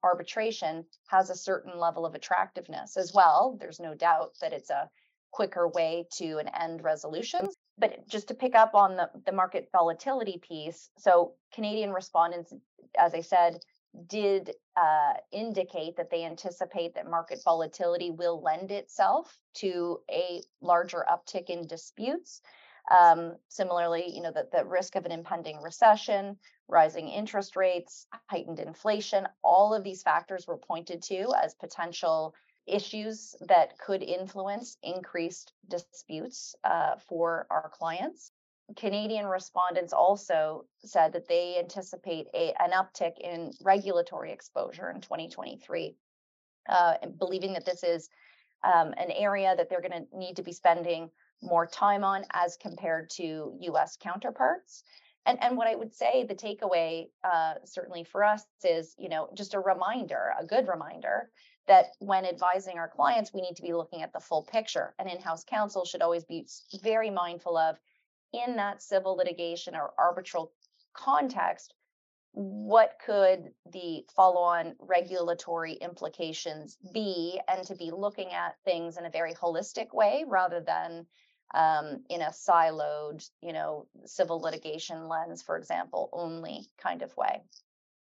arbitration 0.03 0.85
has 1.09 1.31
a 1.31 1.35
certain 1.35 1.79
level 1.79 2.07
of 2.07 2.15
attractiveness 2.15 2.97
as 2.97 3.13
well. 3.13 3.57
There's 3.61 3.81
no 3.81 3.95
doubt 3.95 4.35
that 4.41 4.53
it's 4.53 4.71
a 4.71 4.89
quicker 5.31 5.69
way 5.69 6.07
to 6.19 6.39
an 6.39 6.49
end 6.49 6.83
resolution. 6.83 7.49
But 7.79 8.09
just 8.09 8.29
to 8.29 8.35
pick 8.35 8.55
up 8.55 8.75
on 8.75 8.97
the, 8.97 9.11
the 9.27 9.33
market 9.33 9.69
volatility 9.73 10.41
piece, 10.47 10.91
so 10.99 11.35
Canadian 11.55 11.93
respondents, 11.93 12.53
as 12.99 13.15
I 13.15 13.21
said, 13.21 13.61
did 14.07 14.53
uh, 14.77 15.15
indicate 15.33 15.97
that 15.97 16.11
they 16.11 16.25
anticipate 16.25 16.95
that 16.95 17.09
market 17.09 17.41
volatility 17.45 18.11
will 18.11 18.43
lend 18.43 18.71
itself 18.71 19.39
to 19.55 20.01
a 20.11 20.43
larger 20.61 21.05
uptick 21.11 21.47
in 21.51 21.67
disputes. 21.67 22.41
Um, 22.91 23.37
similarly, 23.49 24.05
you 24.15 24.23
know, 24.23 24.33
the, 24.33 24.49
the 24.53 24.65
risk 24.65 24.97
of 24.97 25.05
an 25.05 25.13
impending 25.13 25.61
recession, 25.63 26.37
rising 26.69 27.09
interest 27.09 27.57
rates, 27.57 28.07
heightened 28.27 28.61
inflation, 28.61 29.27
all 29.43 29.75
of 29.75 29.85
these 29.85 30.03
factors 30.03 30.47
were 30.47 30.59
pointed 30.59 31.03
to 31.03 31.33
as 31.43 31.55
potential 31.55 32.35
issues 32.67 33.35
that 33.41 33.79
could 33.79 34.03
influence 34.03 34.77
increased 34.83 35.53
disputes 35.69 36.55
uh, 36.65 36.97
for 37.09 37.47
our 37.51 37.71
clients. 37.73 38.33
Canadian 38.77 39.27
respondents 39.27 39.95
also 39.95 40.67
said 40.85 41.15
that 41.15 41.27
they 41.27 41.59
anticipate 41.59 42.27
a, 42.35 42.53
an 42.61 42.73
uptick 42.73 43.19
in 43.19 43.53
regulatory 43.63 44.31
exposure 44.31 44.91
in 44.91 45.01
2023, 45.01 45.97
uh, 46.69 46.95
believing 47.19 47.55
that 47.55 47.65
this 47.65 47.83
is 47.83 48.11
um, 48.63 48.93
an 48.99 49.11
area 49.11 49.55
that 49.57 49.71
they're 49.71 49.81
going 49.81 49.93
to 49.93 50.19
need 50.19 50.37
to 50.37 50.43
be 50.43 50.53
spending 50.53 51.11
more 51.41 51.67
time 51.67 52.05
on 52.05 52.25
as 52.33 52.59
compared 52.61 53.09
to 53.09 53.57
US 53.61 53.97
counterparts. 53.99 54.83
And, 55.29 55.39
and 55.43 55.59
what 55.59 55.69
I 55.69 55.75
would 55.75 55.95
say, 55.95 56.25
the 56.25 56.35
takeaway, 56.35 57.11
uh, 57.23 57.55
certainly 57.65 58.03
for 58.03 58.25
us, 58.25 58.45
is 58.65 58.95
you 58.99 59.11
know 59.11 59.29
just 59.35 59.53
a 59.55 59.61
reminder, 59.61 60.33
a 60.41 60.45
good 60.45 60.67
reminder 60.67 61.31
that 61.67 61.89
when 61.99 62.25
advising 62.25 62.79
our 62.79 62.89
clients, 62.89 63.35
we 63.35 63.43
need 63.43 63.57
to 63.57 63.63
be 63.63 63.75
looking 63.75 64.03
at 64.03 64.13
the 64.15 64.21
full 64.21 64.43
picture. 64.43 64.95
And 64.99 65.07
in-house 65.07 65.45
counsel 65.45 65.85
should 65.85 66.01
always 66.01 66.25
be 66.25 66.47
very 66.83 67.11
mindful 67.11 67.59
of, 67.59 67.77
in 68.33 68.57
that 68.57 68.83
civil 68.83 69.17
litigation 69.17 69.75
or 69.77 69.93
arbitral 69.99 70.51
context, 70.95 71.75
what 72.33 72.93
could 73.05 73.51
the 73.71 74.07
follow-on 74.17 74.77
regulatory 74.79 75.75
implications 75.75 76.79
be, 76.95 77.39
and 77.49 77.67
to 77.67 77.75
be 77.75 77.91
looking 77.91 78.33
at 78.33 78.57
things 78.65 78.97
in 78.97 79.05
a 79.05 79.11
very 79.11 79.35
holistic 79.35 79.93
way 79.93 80.25
rather 80.27 80.61
than 80.61 81.07
um, 81.55 82.03
in 82.11 82.21
a 82.21 82.31
siloed, 82.31 83.29
you 83.43 83.53
know, 83.53 83.87
civil 84.05 84.41
litigation 84.41 85.09
lens, 85.09 85.43
for 85.43 85.57
example, 85.57 86.11
only 86.13 86.69
kind 86.79 87.03
of 87.03 87.17
way. 87.17 87.43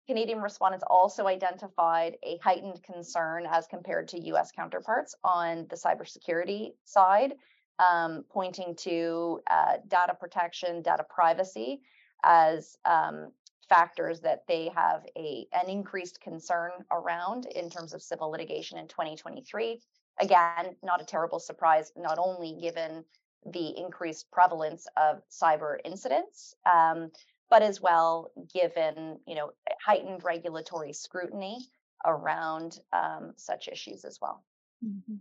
Canadian 0.07 0.41
respondents 0.41 0.83
also 0.89 1.27
identified 1.27 2.17
a 2.23 2.37
heightened 2.43 2.83
concern 2.83 3.47
as 3.49 3.67
compared 3.67 4.07
to 4.09 4.19
US 4.33 4.51
counterparts 4.51 5.15
on 5.23 5.65
the 5.69 5.75
cybersecurity 5.75 6.73
side, 6.83 7.35
um, 7.79 8.25
pointing 8.29 8.75
to 8.77 9.41
uh, 9.49 9.77
data 9.87 10.13
protection, 10.19 10.81
data 10.81 11.05
privacy 11.09 11.81
as 12.23 12.77
um, 12.85 13.31
factors 13.69 14.19
that 14.21 14.43
they 14.47 14.69
have 14.75 15.05
a, 15.17 15.47
an 15.53 15.69
increased 15.69 16.19
concern 16.21 16.71
around 16.91 17.45
in 17.45 17.69
terms 17.69 17.93
of 17.93 18.01
civil 18.01 18.29
litigation 18.29 18.77
in 18.77 18.87
2023. 18.87 19.81
Again, 20.19 20.75
not 20.83 21.01
a 21.01 21.05
terrible 21.05 21.39
surprise, 21.39 21.91
not 21.95 22.19
only 22.19 22.57
given 22.61 23.03
the 23.45 23.77
increased 23.77 24.31
prevalence 24.31 24.87
of 24.97 25.21
cyber 25.29 25.77
incidents, 25.85 26.55
um, 26.71 27.11
but 27.49 27.61
as 27.61 27.81
well 27.81 28.31
given 28.53 29.19
you 29.27 29.35
know 29.35 29.51
heightened 29.85 30.23
regulatory 30.23 30.93
scrutiny 30.93 31.67
around 32.05 32.79
um, 32.91 33.33
such 33.35 33.67
issues 33.67 34.05
as 34.05 34.19
well. 34.21 34.43
Mm-hmm. 34.85 35.15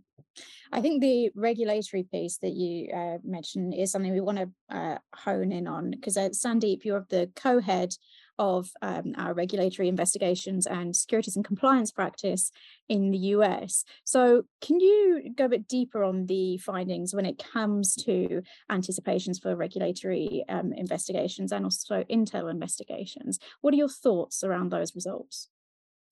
I 0.71 0.81
think 0.81 1.01
the 1.01 1.29
regulatory 1.35 2.03
piece 2.11 2.37
that 2.39 2.53
you 2.53 2.91
uh, 2.91 3.17
mentioned 3.23 3.73
is 3.75 3.91
something 3.91 4.11
we 4.11 4.21
want 4.21 4.39
to 4.39 4.75
uh, 4.75 4.97
hone 5.13 5.51
in 5.51 5.67
on 5.67 5.91
because 5.91 6.17
uh, 6.17 6.29
Sandeep, 6.29 6.83
you're 6.83 7.05
the 7.09 7.29
co-head 7.35 7.93
of 8.39 8.71
um, 8.81 9.13
our 9.17 9.33
regulatory 9.33 9.87
investigations 9.87 10.65
and 10.65 10.95
securities 10.95 11.35
and 11.35 11.45
compliance 11.45 11.91
practice 11.91 12.51
in 12.89 13.11
the 13.11 13.17
US. 13.17 13.83
So, 14.03 14.43
can 14.61 14.79
you 14.79 15.33
go 15.35 15.45
a 15.45 15.49
bit 15.49 15.67
deeper 15.67 16.03
on 16.03 16.25
the 16.25 16.57
findings 16.57 17.13
when 17.13 17.25
it 17.25 17.43
comes 17.43 17.95
to 18.05 18.41
anticipations 18.69 19.39
for 19.39 19.55
regulatory 19.55 20.43
um, 20.49 20.73
investigations 20.73 21.51
and 21.51 21.65
also 21.65 22.03
internal 22.09 22.49
investigations? 22.49 23.39
What 23.61 23.73
are 23.73 23.77
your 23.77 23.89
thoughts 23.89 24.43
around 24.43 24.71
those 24.71 24.95
results? 24.95 25.49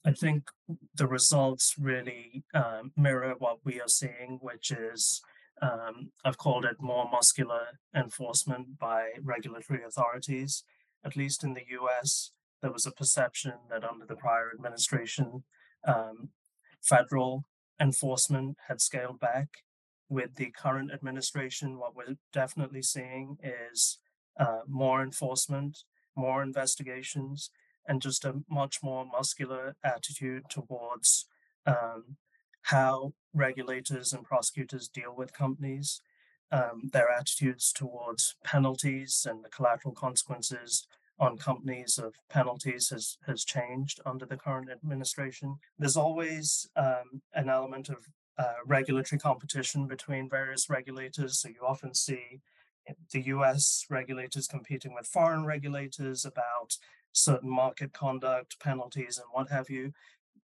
I 0.04 0.12
think 0.12 0.50
the 0.96 1.08
results 1.08 1.76
really 1.80 2.44
um, 2.54 2.92
mirror 2.98 3.36
what 3.38 3.60
we 3.64 3.80
are 3.80 3.88
seeing, 3.88 4.40
which 4.42 4.72
is 4.72 5.22
um, 5.62 6.12
I've 6.26 6.38
called 6.38 6.66
it 6.66 6.78
more 6.80 7.08
muscular 7.12 7.80
enforcement 7.96 8.80
by 8.80 9.10
regulatory 9.22 9.84
authorities. 9.84 10.64
At 11.04 11.16
least 11.16 11.44
in 11.44 11.54
the 11.54 11.66
US, 11.80 12.32
there 12.62 12.72
was 12.72 12.86
a 12.86 12.92
perception 12.92 13.54
that 13.70 13.84
under 13.84 14.06
the 14.06 14.16
prior 14.16 14.52
administration, 14.54 15.44
um, 15.86 16.30
federal 16.82 17.46
enforcement 17.80 18.58
had 18.68 18.82
scaled 18.82 19.20
back. 19.20 19.50
With 20.10 20.36
the 20.36 20.52
current 20.52 20.92
administration, 20.92 21.80
what 21.80 21.96
we're 21.96 22.18
definitely 22.34 22.82
seeing 22.82 23.38
is 23.42 24.00
uh, 24.40 24.62
more 24.68 25.02
enforcement, 25.02 25.80
more 26.16 26.44
investigations, 26.44 27.50
and 27.88 28.02
just 28.02 28.26
a 28.26 28.42
much 28.50 28.84
more 28.84 29.06
muscular 29.06 29.76
attitude 29.84 30.44
towards 30.50 31.26
um, 31.66 32.18
how 32.64 33.14
regulators 33.34 34.14
and 34.14 34.24
prosecutors 34.24 34.88
deal 34.88 35.14
with 35.16 35.34
companies, 35.34 36.02
um, 36.52 36.90
their 36.92 37.10
attitudes 37.10 37.72
towards 37.72 38.36
penalties 38.44 39.26
and 39.30 39.44
the 39.44 39.50
collateral 39.50 39.94
consequences 39.94 40.88
on 41.20 41.38
companies 41.38 42.00
of 42.00 42.16
penalties 42.30 42.90
has 42.90 43.18
has 43.28 43.46
changed 43.46 44.00
under 44.06 44.26
the 44.26 44.38
current 44.38 44.70
administration. 44.70 45.58
There's 45.78 45.98
always 45.98 46.68
um, 46.76 47.22
an 47.34 47.50
element 47.50 47.90
of 47.90 48.08
uh, 48.38 48.54
regulatory 48.66 49.20
competition 49.20 49.88
between 49.88 50.30
various 50.30 50.70
regulators. 50.70 51.40
So 51.40 51.50
you 51.50 51.62
often 51.66 51.94
see 51.94 52.42
the 53.12 53.22
U.S. 53.28 53.86
regulators 53.90 54.48
competing 54.48 54.94
with 54.94 55.06
foreign 55.06 55.46
regulators 55.46 56.26
about 56.26 56.78
certain 57.12 57.50
market 57.50 57.94
conduct, 57.94 58.60
penalties, 58.60 59.18
and 59.18 59.28
what 59.32 59.50
have 59.50 59.70
you. 59.70 59.94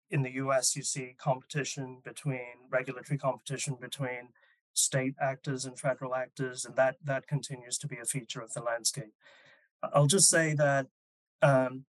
In 0.09 0.21
the 0.21 0.31
US, 0.33 0.75
you 0.75 0.83
see 0.83 1.15
competition 1.17 1.97
between 2.03 2.69
regulatory 2.69 3.17
competition 3.17 3.77
between 3.79 4.29
state 4.77 5.15
actors 5.21 5.65
and 5.65 5.79
federal 5.79 6.15
actors, 6.15 6.65
and 6.65 6.75
that, 6.75 6.95
that 7.03 7.27
continues 7.27 7.77
to 7.79 7.87
be 7.87 7.97
a 7.97 8.05
feature 8.05 8.41
of 8.41 8.53
the 8.53 8.61
landscape. 8.61 9.13
I'll 9.93 10.07
just 10.07 10.29
say 10.29 10.53
that 10.55 10.87
um, 11.41 11.85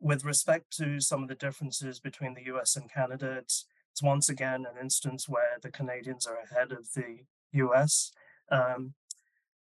with 0.00 0.24
respect 0.24 0.76
to 0.78 1.00
some 1.00 1.22
of 1.22 1.28
the 1.28 1.34
differences 1.34 2.00
between 2.00 2.34
the 2.34 2.44
US 2.54 2.76
and 2.76 2.90
Canada, 2.92 3.36
it's, 3.38 3.66
it's 3.92 4.02
once 4.02 4.28
again 4.28 4.66
an 4.66 4.80
instance 4.80 5.28
where 5.28 5.58
the 5.62 5.70
Canadians 5.70 6.26
are 6.26 6.38
ahead 6.38 6.72
of 6.72 6.92
the 6.94 7.24
US. 7.52 8.12
Um, 8.50 8.94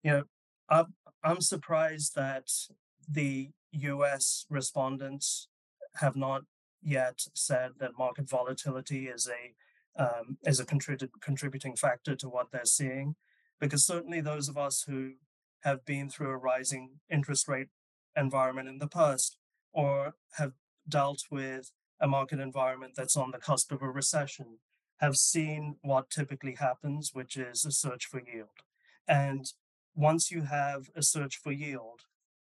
you 0.04 0.12
know, 0.12 0.24
I'm, 0.70 0.94
I'm 1.24 1.42
surprised 1.42 2.16
that 2.16 2.50
the 3.08 3.52
US 3.72 4.46
respondents 4.50 5.48
have 5.96 6.16
not 6.16 6.44
yet 6.82 7.26
said 7.34 7.72
that 7.80 7.98
market 7.98 8.30
volatility 8.30 9.08
is 9.08 9.28
a 9.28 9.54
um, 9.98 10.38
is 10.44 10.60
a 10.60 10.66
contrib- 10.66 11.10
contributing 11.22 11.76
factor 11.76 12.16
to 12.16 12.30
what 12.30 12.52
they're 12.52 12.66
seeing, 12.66 13.16
because 13.60 13.86
certainly 13.86 14.22
those 14.22 14.50
of 14.50 14.58
us 14.58 14.86
who 14.88 15.14
have 15.64 15.86
been 15.86 16.10
through 16.10 16.30
a 16.30 16.38
rising 16.38 17.00
interest 17.10 17.48
rate 17.48 17.70
environment 18.16 18.68
in 18.68 18.78
the 18.78 18.88
past, 18.88 19.38
or 19.74 20.16
have 20.38 20.54
dealt 20.88 21.24
with 21.32 21.72
a 22.00 22.08
market 22.08 22.40
environment 22.40 22.94
that's 22.96 23.18
on 23.18 23.32
the 23.32 23.38
cusp 23.38 23.72
of 23.72 23.82
a 23.82 23.90
recession, 23.90 24.60
have 25.00 25.16
seen 25.16 25.76
what 25.82 26.10
typically 26.10 26.56
happens, 26.56 27.12
which 27.14 27.36
is 27.36 27.66
a 27.66 27.72
search 27.72 28.06
for 28.06 28.22
yield. 28.22 28.50
And 29.08 29.46
once 29.96 30.32
you 30.32 30.44
have 30.44 30.90
a 30.96 31.02
search 31.02 31.38
for 31.38 31.52
yield, 31.52 32.02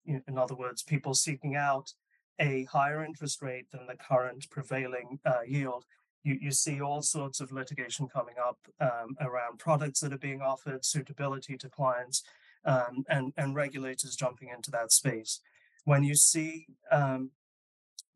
in 0.05 0.39
other 0.39 0.55
words, 0.55 0.83
people 0.83 1.15
seeking 1.15 1.55
out 1.55 1.93
a 2.39 2.65
higher 2.65 3.05
interest 3.05 3.43
rate 3.43 3.67
than 3.73 3.87
the 3.87 3.97
current 3.97 4.49
prevailing 4.51 5.19
uh, 5.27 5.41
yield, 5.47 5.85
you, 6.29 6.37
you 6.47 6.53
see 6.53 6.81
all 6.81 7.03
sorts 7.03 7.41
of 7.41 7.53
litigation 7.61 8.07
coming 8.17 8.35
up 8.49 8.59
um, 8.81 9.11
around 9.21 9.59
products 9.59 10.01
that 10.01 10.13
are 10.13 10.25
being 10.29 10.43
offered, 10.53 10.85
suitability 10.85 11.57
to 11.59 11.69
clients, 11.69 12.23
um, 12.65 12.95
and, 13.09 13.33
and 13.37 13.55
regulators 13.65 14.15
jumping 14.23 14.51
into 14.57 14.71
that 14.71 14.93
space. 14.93 15.41
When 15.85 16.03
you 16.05 16.15
see 16.15 16.67
um, 16.91 17.31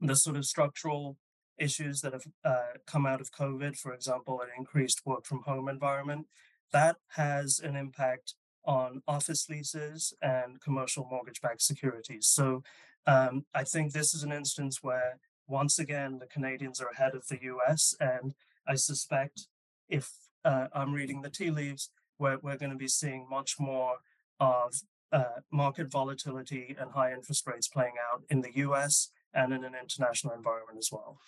the 0.00 0.16
sort 0.16 0.36
of 0.36 0.44
structural 0.44 1.16
issues 1.58 2.00
that 2.02 2.12
have 2.12 2.26
uh, 2.44 2.72
come 2.86 3.06
out 3.06 3.20
of 3.20 3.32
COVID, 3.32 3.76
for 3.76 3.92
example, 3.94 4.40
an 4.40 4.48
increased 4.56 5.00
work 5.06 5.24
from 5.24 5.42
home 5.42 5.68
environment, 5.68 6.26
that 6.72 6.96
has 7.22 7.60
an 7.68 7.76
impact 7.76 8.34
on 8.64 9.02
office 9.06 9.48
leases 9.48 10.14
and 10.22 10.60
commercial 10.60 11.06
mortgage-backed 11.10 11.62
securities. 11.62 12.26
So 12.28 12.62
um, 13.06 13.44
I 13.54 13.64
think 13.64 13.92
this 13.92 14.14
is 14.14 14.22
an 14.22 14.32
instance 14.32 14.82
where 14.82 15.18
once 15.52 15.78
again 15.78 16.18
the 16.18 16.26
Canadians 16.26 16.80
are 16.80 16.88
ahead 16.88 17.14
of 17.14 17.28
the 17.28 17.38
US, 17.42 17.94
and 18.00 18.34
I 18.66 18.74
suspect 18.74 19.48
if 19.88 20.10
uh, 20.44 20.68
I'm 20.72 20.94
reading 20.94 21.20
the 21.20 21.28
tea 21.28 21.50
leaves, 21.50 21.90
we're, 22.18 22.38
we're 22.42 22.56
going 22.56 22.72
to 22.72 22.84
be 22.86 22.88
seeing 22.88 23.26
much 23.28 23.56
more 23.60 23.96
of 24.40 24.72
uh, 25.12 25.40
market 25.52 25.90
volatility 25.90 26.74
and 26.80 26.92
high 26.92 27.12
interest 27.12 27.46
rates 27.46 27.68
playing 27.68 27.96
out 28.10 28.22
in 28.30 28.40
the 28.40 28.56
US 28.66 29.10
and 29.34 29.52
in 29.52 29.62
an 29.62 29.74
international 29.78 30.32
environment 30.32 30.78
as 30.78 30.90
well. 30.90 31.18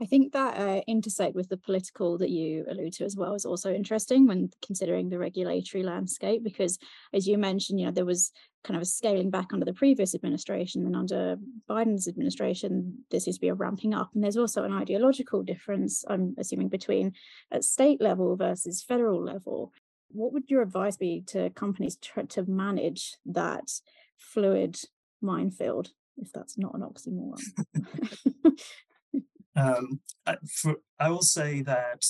I 0.00 0.06
think 0.06 0.32
that 0.32 0.56
uh, 0.56 0.80
intersect 0.86 1.34
with 1.34 1.48
the 1.48 1.56
political 1.56 2.18
that 2.18 2.30
you 2.30 2.64
allude 2.70 2.92
to 2.94 3.04
as 3.04 3.16
well 3.16 3.34
is 3.34 3.44
also 3.44 3.72
interesting 3.72 4.26
when 4.26 4.50
considering 4.64 5.08
the 5.08 5.18
regulatory 5.18 5.82
landscape, 5.82 6.44
because 6.44 6.78
as 7.12 7.26
you 7.26 7.36
mentioned, 7.36 7.80
you 7.80 7.86
know, 7.86 7.92
there 7.92 8.04
was 8.04 8.30
kind 8.62 8.76
of 8.76 8.82
a 8.82 8.86
scaling 8.86 9.30
back 9.30 9.52
under 9.52 9.64
the 9.64 9.72
previous 9.72 10.14
administration 10.14 10.86
and 10.86 10.94
under 10.94 11.36
Biden's 11.68 12.06
administration, 12.06 13.04
there 13.10 13.18
seems 13.18 13.38
to 13.38 13.40
be 13.40 13.48
a 13.48 13.54
ramping 13.54 13.92
up. 13.92 14.10
And 14.14 14.22
there's 14.22 14.36
also 14.36 14.62
an 14.62 14.72
ideological 14.72 15.42
difference, 15.42 16.04
I'm 16.08 16.36
assuming, 16.38 16.68
between 16.68 17.14
at 17.50 17.64
state 17.64 18.00
level 18.00 18.36
versus 18.36 18.82
federal 18.82 19.22
level. 19.22 19.72
What 20.10 20.32
would 20.32 20.48
your 20.48 20.62
advice 20.62 20.96
be 20.96 21.24
to 21.28 21.50
companies 21.50 21.96
to, 21.96 22.24
to 22.24 22.44
manage 22.48 23.16
that 23.26 23.68
fluid 24.16 24.78
minefield, 25.20 25.90
if 26.18 26.32
that's 26.32 26.56
not 26.56 26.74
an 26.74 26.82
oxymoron? 26.82 27.40
Um, 29.58 30.00
for, 30.46 30.76
I 31.00 31.10
will 31.10 31.22
say 31.22 31.62
that 31.62 32.04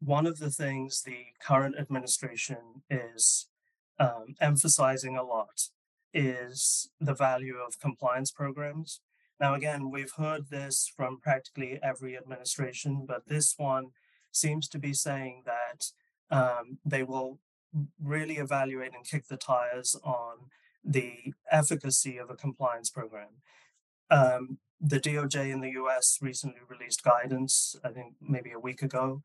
one 0.00 0.26
of 0.26 0.38
the 0.38 0.50
things 0.50 1.02
the 1.02 1.26
current 1.40 1.74
administration 1.78 2.82
is 2.88 3.48
um, 3.98 4.36
emphasizing 4.40 5.16
a 5.16 5.22
lot 5.22 5.68
is 6.14 6.88
the 7.00 7.14
value 7.14 7.56
of 7.56 7.80
compliance 7.80 8.30
programs. 8.30 9.00
Now, 9.40 9.54
again, 9.54 9.90
we've 9.90 10.12
heard 10.16 10.48
this 10.48 10.90
from 10.96 11.20
practically 11.20 11.78
every 11.82 12.16
administration, 12.16 13.04
but 13.06 13.28
this 13.28 13.54
one 13.56 13.88
seems 14.32 14.68
to 14.68 14.78
be 14.78 14.94
saying 14.94 15.42
that 15.44 15.90
um, 16.30 16.78
they 16.84 17.02
will 17.02 17.38
really 18.02 18.38
evaluate 18.38 18.94
and 18.94 19.04
kick 19.04 19.28
the 19.28 19.36
tires 19.36 19.94
on 20.02 20.48
the 20.82 21.34
efficacy 21.50 22.16
of 22.16 22.30
a 22.30 22.36
compliance 22.36 22.88
program. 22.88 23.42
Um, 24.10 24.58
the 24.80 25.00
DOJ 25.00 25.50
in 25.52 25.60
the 25.60 25.72
US 25.72 26.18
recently 26.20 26.60
released 26.68 27.02
guidance, 27.02 27.76
I 27.84 27.90
think 27.90 28.14
maybe 28.20 28.52
a 28.52 28.60
week 28.60 28.82
ago, 28.82 29.22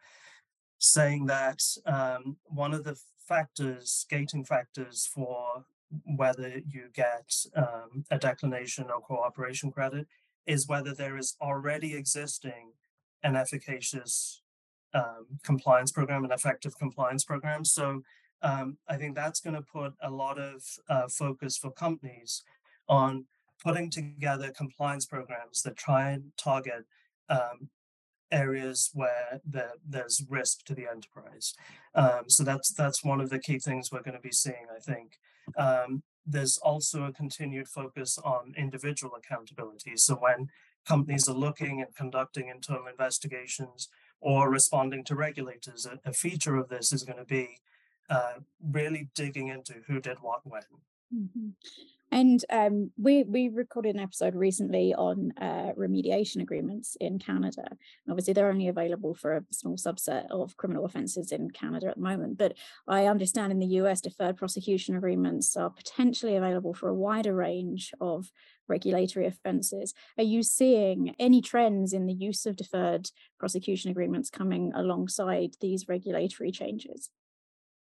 saying 0.79 1.27
that 1.27 1.61
um, 1.85 2.37
one 2.45 2.73
of 2.73 2.83
the 2.83 2.99
factors, 3.27 4.05
gating 4.09 4.43
factors 4.43 5.09
for 5.13 5.65
whether 6.15 6.61
you 6.67 6.89
get 6.93 7.35
um, 7.55 8.03
a 8.09 8.17
declination 8.17 8.85
or 8.89 8.99
cooperation 8.99 9.71
credit 9.71 10.07
is 10.45 10.67
whether 10.67 10.93
there 10.93 11.17
is 11.17 11.35
already 11.41 11.95
existing 11.95 12.73
an 13.23 13.35
efficacious 13.35 14.41
um, 14.93 15.25
compliance 15.43 15.91
program, 15.91 16.25
an 16.25 16.31
effective 16.31 16.77
compliance 16.77 17.23
program. 17.23 17.63
So 17.63 18.03
um, 18.41 18.77
I 18.87 18.97
think 18.97 19.15
that's 19.15 19.39
going 19.39 19.55
to 19.55 19.61
put 19.61 19.93
a 20.01 20.09
lot 20.09 20.37
of 20.37 20.63
uh, 20.89 21.07
focus 21.07 21.57
for 21.57 21.71
companies 21.71 22.43
on 22.89 23.25
putting 23.63 23.89
together 23.89 24.51
compliance 24.55 25.05
programs 25.05 25.61
that 25.61 25.77
try 25.77 26.11
and 26.11 26.31
target 26.37 26.85
um, 27.29 27.69
areas 28.31 28.89
where 28.93 29.41
there, 29.45 29.73
there's 29.87 30.25
risk 30.29 30.65
to 30.65 30.73
the 30.73 30.87
enterprise. 30.89 31.53
Um, 31.95 32.23
so 32.27 32.43
that's 32.43 32.73
that's 32.73 33.03
one 33.03 33.21
of 33.21 33.29
the 33.29 33.39
key 33.39 33.59
things 33.59 33.91
we're 33.91 34.01
going 34.01 34.17
to 34.17 34.21
be 34.21 34.31
seeing, 34.31 34.67
I 34.75 34.79
think. 34.79 35.17
Um, 35.57 36.03
there's 36.25 36.57
also 36.57 37.03
a 37.03 37.11
continued 37.11 37.67
focus 37.67 38.17
on 38.23 38.53
individual 38.57 39.13
accountability. 39.15 39.93
So 39.97 40.15
when 40.15 40.47
companies 40.87 41.27
are 41.27 41.35
looking 41.35 41.81
and 41.81 41.95
conducting 41.95 42.47
internal 42.47 42.87
investigations 42.87 43.89
or 44.21 44.49
responding 44.49 45.03
to 45.05 45.15
regulators, 45.15 45.85
a, 45.85 45.99
a 46.09 46.13
feature 46.13 46.55
of 46.55 46.69
this 46.69 46.93
is 46.93 47.03
going 47.03 47.19
to 47.19 47.25
be 47.25 47.59
uh, 48.09 48.35
really 48.61 49.09
digging 49.15 49.49
into 49.49 49.75
who 49.87 49.99
did 49.99 50.17
what 50.21 50.41
when. 50.43 50.61
Mm-hmm. 51.13 51.49
And 52.13 52.45
um, 52.51 52.91
we 52.95 53.23
we 53.23 53.49
recorded 53.49 53.95
an 53.95 54.01
episode 54.01 54.35
recently 54.35 54.93
on 54.93 55.33
uh, 55.41 55.71
remediation 55.75 56.43
agreements 56.43 56.95
in 57.01 57.17
Canada. 57.17 57.63
And 57.67 58.11
obviously, 58.11 58.33
they're 58.33 58.51
only 58.51 58.67
available 58.67 59.15
for 59.15 59.37
a 59.37 59.43
small 59.49 59.77
subset 59.77 60.27
of 60.29 60.55
criminal 60.55 60.85
offences 60.85 61.31
in 61.31 61.49
Canada 61.49 61.87
at 61.87 61.95
the 61.95 62.03
moment. 62.03 62.37
But 62.37 62.53
I 62.87 63.07
understand 63.07 63.51
in 63.51 63.57
the 63.57 63.81
US, 63.81 63.99
deferred 63.99 64.37
prosecution 64.37 64.95
agreements 64.95 65.57
are 65.57 65.71
potentially 65.71 66.35
available 66.35 66.75
for 66.75 66.87
a 66.87 66.93
wider 66.93 67.33
range 67.33 67.91
of 67.99 68.31
regulatory 68.67 69.25
offences. 69.25 69.95
Are 70.15 70.23
you 70.23 70.43
seeing 70.43 71.15
any 71.17 71.41
trends 71.41 71.93
in 71.93 72.05
the 72.05 72.13
use 72.13 72.45
of 72.45 72.57
deferred 72.57 73.09
prosecution 73.39 73.89
agreements 73.89 74.29
coming 74.29 74.71
alongside 74.75 75.55
these 75.61 75.87
regulatory 75.87 76.51
changes? 76.51 77.09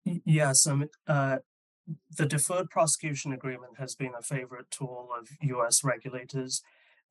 Yes, 0.05 0.69
um, 0.69 0.89
uh, 1.09 1.39
the 2.17 2.27
deferred 2.27 2.71
prosecution 2.71 3.33
agreement 3.33 3.79
has 3.79 3.95
been 3.95 4.13
a 4.19 4.23
favorite 4.23 4.71
tool 4.71 5.09
of 5.19 5.29
US 5.43 5.83
regulators. 5.85 6.63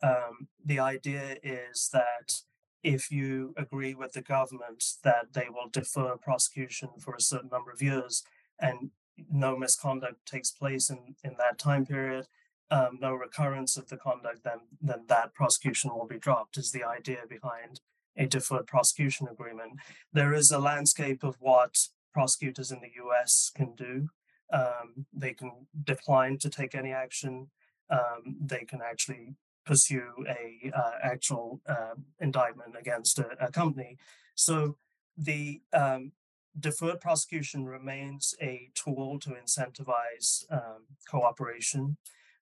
Um, 0.02 0.48
the 0.64 0.80
idea 0.80 1.38
is 1.44 1.90
that 1.92 2.42
if 2.84 3.12
you 3.12 3.54
agree 3.58 3.94
with 3.94 4.14
the 4.14 4.22
government 4.22 4.84
that 5.04 5.34
they 5.34 5.48
will 5.50 5.70
defer 5.70 6.16
prosecution 6.16 6.90
for 7.00 7.14
a 7.14 7.22
certain 7.22 7.50
number 7.52 7.72
of 7.72 7.82
years 7.82 8.24
and 8.60 8.92
no 9.30 9.58
misconduct 9.58 10.26
takes 10.26 10.52
place 10.52 10.90
in, 10.90 11.16
in 11.24 11.36
that 11.38 11.58
time 11.58 11.86
period, 11.86 12.28
um, 12.72 12.98
no 13.02 13.14
recurrence 13.14 13.78
of 13.78 13.90
the 13.90 13.98
conduct, 13.98 14.44
then 14.44 14.60
then 14.82 15.06
that 15.08 15.34
prosecution 15.34 15.92
will 15.94 16.08
be 16.08 16.20
dropped. 16.20 16.58
Is 16.58 16.72
the 16.72 16.84
idea 16.84 17.24
behind 17.28 17.82
a 18.16 18.28
deferred 18.28 18.68
prosecution 18.68 19.28
agreement? 19.28 19.80
There 20.14 20.34
is 20.34 20.52
a 20.52 20.60
landscape 20.60 21.24
of 21.24 21.38
what 21.40 21.88
prosecutors 22.14 22.72
in 22.72 22.80
the 22.82 22.92
U.S. 22.98 23.52
can 23.54 23.74
do. 23.76 24.10
Um, 24.52 25.06
they 25.14 25.34
can 25.34 25.52
decline 25.84 26.38
to 26.40 26.50
take 26.50 26.76
any 26.76 26.92
action. 26.92 27.50
Um, 27.90 28.38
they 28.42 28.66
can 28.66 28.82
actually 28.84 29.36
pursue 29.66 30.26
a 30.28 30.72
uh, 30.76 30.92
actual 31.04 31.62
uh, 31.68 31.94
indictment 32.20 32.76
against 32.80 33.20
a, 33.20 33.30
a, 33.40 33.52
company. 33.52 33.98
So 34.34 34.78
the 35.16 35.62
um, 35.74 36.14
deferred 36.60 37.00
prosecution 37.02 37.66
remains 37.66 38.34
a 38.42 38.70
tool 38.74 39.20
to 39.20 39.30
incentivize 39.32 40.52
um, 40.52 40.86
cooperation. 41.10 41.98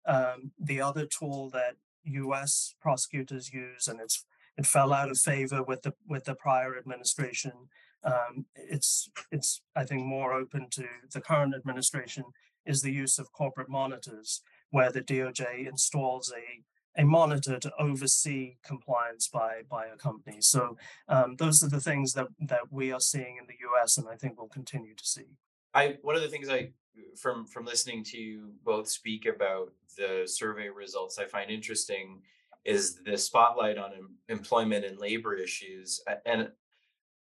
Um, 0.06 0.52
the 0.58 0.80
other 0.82 1.06
tool 1.06 1.50
that 1.50 1.76
U.S. 2.06 2.76
prosecutors 2.80 3.54
use, 3.54 3.88
and 3.88 4.00
it's 4.00 4.26
it 4.58 4.66
fell 4.66 4.94
out 4.94 5.12
of 5.12 5.18
favor 5.18 5.62
with 5.62 5.84
the 5.84 5.94
with 6.08 6.24
the 6.26 6.36
prior 6.36 6.78
administration. 6.78 7.70
Um, 8.04 8.46
it's 8.56 9.10
it's 9.32 9.62
I 9.76 9.84
think 9.84 10.06
more 10.06 10.34
open 10.34 10.70
to 10.72 10.86
the 11.12 11.22
current 11.22 11.56
administration 11.56 12.26
is 12.66 12.82
the 12.82 12.92
use 12.92 13.18
of 13.18 13.32
corporate 13.32 13.70
monitors, 13.70 14.42
where 14.70 14.92
the 14.92 15.02
DOJ 15.02 15.68
installs 15.68 16.32
a 16.32 16.64
a 17.00 17.06
monitor 17.06 17.60
to 17.60 17.72
oversee 17.80 18.56
compliance 18.64 19.28
by 19.28 19.62
by 19.70 19.86
a 19.88 19.96
company. 19.96 20.42
So 20.42 20.78
um, 21.08 21.36
those 21.38 21.64
are 21.64 21.70
the 21.70 21.82
things 21.82 22.14
that 22.14 22.28
that 22.40 22.72
we 22.72 22.92
are 22.92 23.00
seeing 23.00 23.38
in 23.38 23.48
the 23.48 23.58
U.S. 23.62 23.98
and 23.98 24.08
I 24.08 24.16
think 24.16 24.38
we'll 24.38 24.48
continue 24.48 24.96
to 24.96 25.06
see. 25.06 25.26
I 25.74 25.98
one 26.02 26.16
of 26.16 26.22
the 26.22 26.30
things 26.30 26.50
I 26.50 26.72
from 27.16 27.46
from 27.46 27.66
listening 27.66 28.04
to 28.06 28.18
you 28.18 28.52
both 28.64 28.88
speak 28.90 29.26
about 29.26 29.72
the 29.98 30.24
survey 30.26 30.70
results, 30.70 31.20
I 31.20 31.26
find 31.26 31.50
interesting 31.50 32.22
is 32.66 33.02
the 33.04 33.18
spotlight 33.18 33.78
on 33.78 33.94
em- 33.94 34.16
employment 34.28 34.84
and 34.84 35.00
labor 35.00 35.36
issues. 35.36 36.02
And 36.26 36.50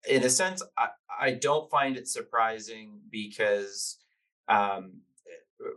in 0.10 0.24
a 0.24 0.30
sense, 0.30 0.64
I, 0.78 0.90
I 1.20 1.32
don't 1.32 1.70
find 1.70 1.98
it 1.98 2.08
surprising 2.08 3.00
because 3.10 3.98
um, 4.48 5.02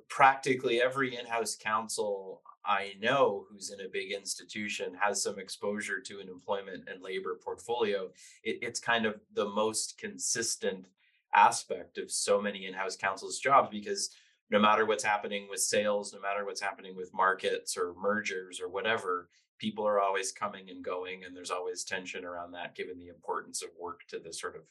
practically 0.08 0.80
every 0.80 1.16
in-house 1.16 1.56
counsel 1.56 2.42
I 2.64 2.92
know 3.00 3.46
who's 3.48 3.70
in 3.70 3.80
a 3.80 3.88
big 3.88 4.12
institution 4.12 4.92
has 5.00 5.22
some 5.22 5.38
exposure 5.38 6.00
to 6.00 6.20
an 6.20 6.28
employment 6.28 6.88
and 6.92 7.02
labor 7.02 7.38
portfolio. 7.42 8.10
It, 8.44 8.58
it's 8.60 8.78
kind 8.78 9.06
of 9.06 9.18
the 9.34 9.48
most 9.48 9.96
consistent 9.98 10.88
aspect 11.34 11.96
of 11.96 12.10
so 12.10 12.40
many 12.40 12.66
in-house 12.66 12.96
counsels 12.96 13.38
jobs 13.38 13.70
because 13.70 14.10
no 14.50 14.58
matter 14.58 14.84
what's 14.84 15.04
happening 15.04 15.46
with 15.48 15.60
sales 15.60 16.12
no 16.12 16.20
matter 16.20 16.44
what's 16.44 16.60
happening 16.60 16.96
with 16.96 17.14
markets 17.14 17.76
or 17.76 17.94
mergers 17.94 18.60
or 18.60 18.68
whatever 18.68 19.28
people 19.60 19.86
are 19.86 20.00
always 20.00 20.32
coming 20.32 20.70
and 20.70 20.82
going 20.82 21.24
and 21.24 21.36
there's 21.36 21.50
always 21.50 21.84
tension 21.84 22.24
around 22.24 22.52
that 22.52 22.74
given 22.74 22.98
the 22.98 23.08
importance 23.08 23.62
of 23.62 23.68
work 23.78 24.00
to 24.08 24.18
the 24.18 24.32
sort 24.32 24.56
of 24.56 24.62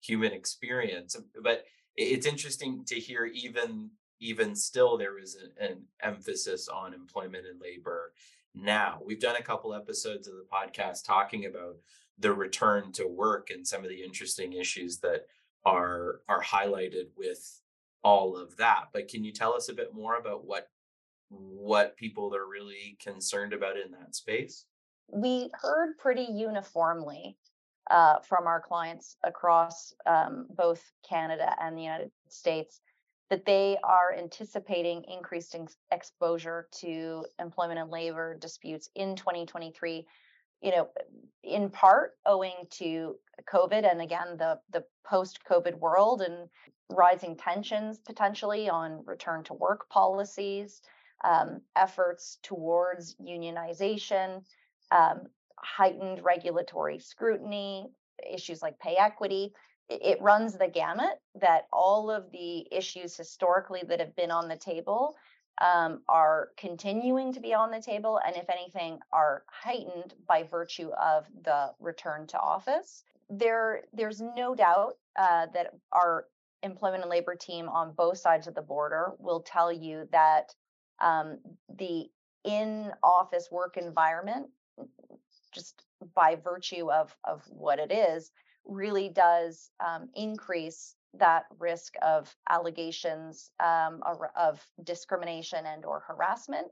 human 0.00 0.32
experience. 0.32 1.14
Um, 1.14 1.26
but 1.42 1.64
it's 1.96 2.26
interesting 2.26 2.84
to 2.86 2.94
hear 2.96 3.26
even 3.26 3.90
even 4.22 4.54
still 4.54 4.98
there 4.98 5.18
is 5.18 5.36
an 5.58 5.84
emphasis 6.02 6.68
on 6.68 6.92
employment 6.92 7.46
and 7.50 7.60
labor 7.60 8.12
now. 8.54 9.00
We've 9.04 9.20
done 9.20 9.36
a 9.36 9.42
couple 9.42 9.74
episodes 9.74 10.28
of 10.28 10.34
the 10.34 10.46
podcast 10.52 11.06
talking 11.06 11.46
about 11.46 11.76
the 12.18 12.32
return 12.32 12.92
to 12.92 13.06
work 13.06 13.48
and 13.48 13.66
some 13.66 13.82
of 13.82 13.88
the 13.88 14.02
interesting 14.02 14.52
issues 14.54 14.98
that 14.98 15.26
are 15.64 16.20
are 16.28 16.42
highlighted 16.42 17.08
with 17.16 17.60
all 18.02 18.36
of 18.36 18.56
that. 18.56 18.86
But 18.92 19.08
can 19.08 19.24
you 19.24 19.32
tell 19.32 19.54
us 19.54 19.68
a 19.68 19.74
bit 19.74 19.94
more 19.94 20.16
about 20.16 20.44
what 20.46 20.68
what 21.30 21.96
people 21.96 22.34
are 22.34 22.46
really 22.46 22.96
concerned 23.02 23.52
about 23.52 23.76
in 23.76 23.90
that 23.92 24.14
space? 24.14 24.66
We 25.08 25.50
heard 25.54 25.96
pretty 25.98 26.26
uniformly 26.30 27.36
uh, 27.90 28.20
from 28.20 28.46
our 28.46 28.60
clients 28.60 29.16
across 29.24 29.92
um, 30.06 30.46
both 30.50 30.82
canada 31.08 31.56
and 31.60 31.76
the 31.76 31.82
united 31.82 32.10
states 32.28 32.80
that 33.30 33.44
they 33.46 33.78
are 33.82 34.14
anticipating 34.16 35.02
increased 35.04 35.56
exposure 35.90 36.68
to 36.72 37.24
employment 37.40 37.80
and 37.80 37.90
labor 37.90 38.36
disputes 38.38 38.88
in 38.94 39.16
2023 39.16 40.06
you 40.62 40.72
know, 40.72 40.88
in 41.42 41.70
part 41.70 42.12
owing 42.26 42.66
to 42.70 43.16
COVID 43.52 43.90
and 43.90 44.00
again 44.00 44.36
the 44.36 44.60
the 44.72 44.84
post-COVID 45.06 45.78
world 45.78 46.20
and 46.20 46.48
rising 46.90 47.36
tensions 47.36 47.98
potentially 47.98 48.68
on 48.68 49.02
return 49.06 49.42
to 49.44 49.54
work 49.54 49.88
policies, 49.88 50.82
um, 51.22 51.60
efforts 51.76 52.38
towards 52.42 53.14
unionization, 53.16 54.42
um, 54.90 55.22
heightened 55.56 56.22
regulatory 56.24 56.98
scrutiny, 56.98 57.90
issues 58.30 58.62
like 58.62 58.78
pay 58.78 58.96
equity. 58.96 59.52
It, 59.88 60.00
it 60.02 60.22
runs 60.22 60.54
the 60.54 60.68
gamut 60.68 61.20
that 61.40 61.66
all 61.72 62.10
of 62.10 62.30
the 62.32 62.66
issues 62.72 63.16
historically 63.16 63.82
that 63.88 64.00
have 64.00 64.16
been 64.16 64.30
on 64.30 64.48
the 64.48 64.56
table 64.56 65.16
um, 65.60 66.00
are 66.08 66.48
continuing 66.56 67.32
to 67.34 67.40
be 67.40 67.52
on 67.52 67.70
the 67.70 67.82
table, 67.82 68.18
and 68.26 68.34
if 68.36 68.48
anything, 68.48 68.98
are 69.12 69.44
heightened 69.46 70.14
by 70.26 70.42
virtue 70.44 70.90
of 70.92 71.26
the 71.44 71.70
return 71.78 72.26
to 72.28 72.38
office. 72.38 73.04
There, 73.28 73.82
there's 73.92 74.20
no 74.20 74.54
doubt 74.54 74.94
uh, 75.16 75.46
that 75.52 75.74
our 75.92 76.26
employment 76.62 77.02
and 77.02 77.10
labor 77.10 77.34
team 77.34 77.68
on 77.68 77.92
both 77.92 78.18
sides 78.18 78.46
of 78.46 78.54
the 78.54 78.62
border 78.62 79.12
will 79.18 79.40
tell 79.40 79.72
you 79.72 80.08
that 80.12 80.54
um, 81.00 81.38
the 81.78 82.06
in-office 82.44 83.48
work 83.50 83.76
environment, 83.76 84.46
just 85.52 85.82
by 86.14 86.36
virtue 86.36 86.90
of 86.90 87.14
of 87.24 87.42
what 87.48 87.78
it 87.78 87.92
is, 87.92 88.30
really 88.64 89.08
does 89.08 89.70
um, 89.84 90.08
increase 90.14 90.94
that 91.14 91.44
risk 91.58 91.94
of 92.02 92.34
allegations 92.48 93.50
um, 93.60 94.00
of 94.36 94.64
discrimination 94.84 95.66
and 95.66 95.84
or 95.84 96.00
harassment. 96.06 96.68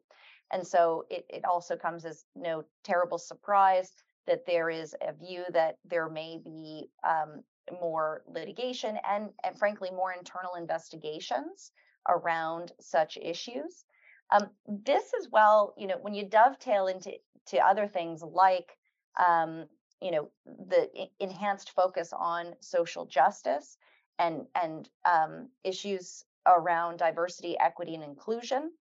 And 0.53 0.67
so 0.67 1.05
it, 1.11 1.27
it 1.29 1.45
also 1.45 1.77
comes 1.77 2.05
as 2.05 2.25
no 2.35 2.64
terrible 2.85 3.19
surprise 3.19 3.93
that 4.27 4.47
there 4.47 4.71
is 4.71 4.95
a 5.07 5.12
view 5.12 5.45
that 5.53 5.79
there 5.85 6.09
may 6.09 6.38
be 6.43 6.88
um, 7.07 7.43
more 7.81 8.23
litigation 8.29 8.99
and, 9.09 9.31
and 9.45 9.59
frankly 9.59 9.91
more 9.91 10.12
internal 10.12 10.55
investigations 10.55 11.73
around 12.09 12.73
such 12.81 13.19
issues 13.21 13.85
um, 14.31 14.49
this 14.67 15.12
as 15.21 15.29
well 15.31 15.75
you 15.77 15.87
know 15.87 15.99
when 16.01 16.14
you 16.14 16.25
dovetail 16.25 16.87
into 16.87 17.12
to 17.47 17.59
other 17.59 17.87
things 17.87 18.23
like 18.23 18.77
um, 19.19 19.64
you 20.01 20.11
know 20.11 20.31
the 20.69 20.88
enhanced 21.21 21.71
focus 21.71 22.12
on 22.12 22.55
social 22.61 23.07
justice 23.07 23.77
and 24.19 24.47
and 24.55 24.88
um, 25.05 25.49
issues 25.64 26.25
around 26.47 26.99
diversity, 26.99 27.59
equity, 27.59 27.95
and 27.95 28.05
inclusion. 28.05 28.73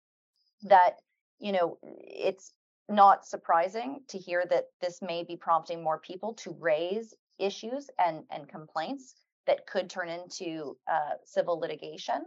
That 0.64 1.00
you 1.40 1.52
know, 1.52 1.78
it's 1.84 2.54
not 2.90 3.26
surprising 3.26 4.02
to 4.08 4.18
hear 4.18 4.46
that 4.50 4.66
this 4.82 5.02
may 5.02 5.24
be 5.24 5.36
prompting 5.36 5.84
more 5.84 6.00
people 6.00 6.34
to 6.36 6.56
raise 6.60 7.14
issues 7.40 7.90
and 8.04 8.24
and 8.32 8.48
complaints 8.48 9.16
that 9.46 9.68
could 9.68 9.90
turn 9.90 10.10
into 10.10 10.78
uh, 10.92 11.16
civil 11.24 11.60
litigation. 11.60 12.26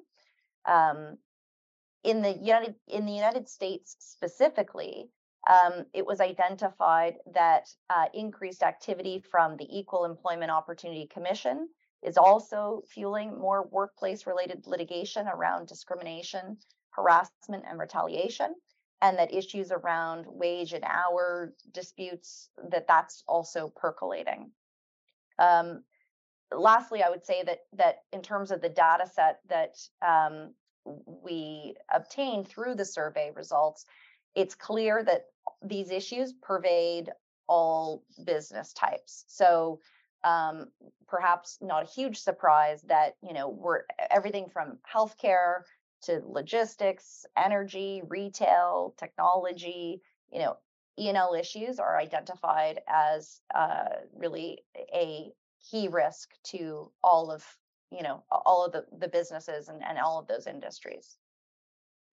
Um, 0.66 1.18
in 2.04 2.22
the 2.22 2.32
United 2.32 2.74
in 2.88 3.06
the 3.06 3.12
United 3.12 3.48
States 3.48 3.96
specifically, 4.00 5.10
um, 5.50 5.86
it 5.94 6.06
was 6.06 6.20
identified 6.20 7.16
that 7.34 7.68
uh, 7.90 8.06
increased 8.14 8.62
activity 8.62 9.22
from 9.30 9.56
the 9.56 9.66
Equal 9.70 10.04
Employment 10.04 10.50
Opportunity 10.50 11.06
Commission 11.06 11.68
is 12.02 12.16
also 12.18 12.82
fueling 12.88 13.38
more 13.38 13.66
workplace 13.68 14.26
related 14.26 14.66
litigation 14.66 15.28
around 15.28 15.68
discrimination, 15.68 16.58
harassment, 16.90 17.64
and 17.68 17.78
retaliation. 17.78 18.54
and 19.02 19.18
that 19.18 19.32
issues 19.34 19.72
around 19.72 20.26
wage 20.28 20.72
and 20.72 20.84
hour 20.84 21.54
disputes 21.72 22.50
that 22.70 22.86
that's 22.86 23.24
also 23.26 23.72
percolating. 23.76 24.50
Um, 25.38 25.84
lastly, 26.56 27.02
I 27.02 27.10
would 27.10 27.24
say 27.24 27.42
that 27.44 27.60
that 27.74 27.96
in 28.12 28.22
terms 28.22 28.50
of 28.50 28.60
the 28.60 28.68
data 28.68 29.06
set 29.12 29.40
that 29.48 29.76
um, 30.06 30.54
we 30.84 31.74
obtained 31.92 32.48
through 32.48 32.74
the 32.74 32.84
survey 32.84 33.30
results, 33.34 33.86
it's 34.34 34.54
clear 34.54 35.02
that 35.04 35.26
these 35.62 35.90
issues 35.90 36.32
pervade 36.32 37.10
all 37.48 38.04
business 38.24 38.72
types. 38.72 39.24
So 39.28 39.80
um, 40.22 40.68
perhaps 41.08 41.58
not 41.60 41.82
a 41.82 41.90
huge 41.90 42.18
surprise 42.18 42.82
that 42.82 43.16
you 43.22 43.32
know 43.32 43.48
we're 43.48 43.82
everything 44.10 44.48
from 44.48 44.78
healthcare 44.92 45.62
to 46.02 46.22
logistics, 46.26 47.26
energy, 47.36 48.02
retail, 48.08 48.94
technology. 48.98 50.00
You 50.32 50.40
know, 50.40 50.56
E&L 50.98 51.34
issues 51.34 51.78
are 51.78 51.98
identified 51.98 52.80
as 52.88 53.40
uh, 53.54 53.88
really 54.14 54.62
a 54.94 55.32
key 55.70 55.88
risk 55.88 56.30
to 56.44 56.90
all 57.02 57.30
of 57.30 57.44
you 57.90 58.03
know 58.03 58.22
all 58.31 58.64
of 58.64 58.72
the, 58.72 58.85
the 58.98 59.09
businesses 59.09 59.68
and, 59.68 59.83
and 59.87 59.98
all 59.98 60.18
of 60.18 60.26
those 60.26 60.46
industries 60.46 61.16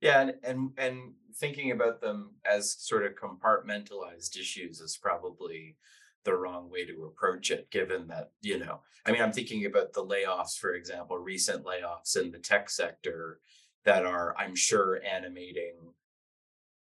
yeah 0.01 0.21
and, 0.21 0.33
and 0.43 0.69
and 0.77 1.13
thinking 1.35 1.71
about 1.71 2.01
them 2.01 2.31
as 2.49 2.75
sort 2.79 3.05
of 3.05 3.13
compartmentalized 3.15 4.37
issues 4.37 4.79
is 4.79 4.97
probably 5.01 5.75
the 6.25 6.35
wrong 6.35 6.69
way 6.69 6.85
to 6.85 7.05
approach 7.05 7.51
it 7.51 7.69
given 7.71 8.07
that 8.07 8.31
you 8.41 8.59
know 8.59 8.79
i 9.05 9.11
mean 9.11 9.21
i'm 9.21 9.31
thinking 9.31 9.65
about 9.65 9.93
the 9.93 10.03
layoffs 10.03 10.57
for 10.57 10.73
example 10.73 11.17
recent 11.17 11.63
layoffs 11.63 12.19
in 12.19 12.31
the 12.31 12.39
tech 12.39 12.69
sector 12.69 13.39
that 13.85 14.05
are 14.05 14.35
i'm 14.37 14.55
sure 14.55 15.01
animating 15.03 15.75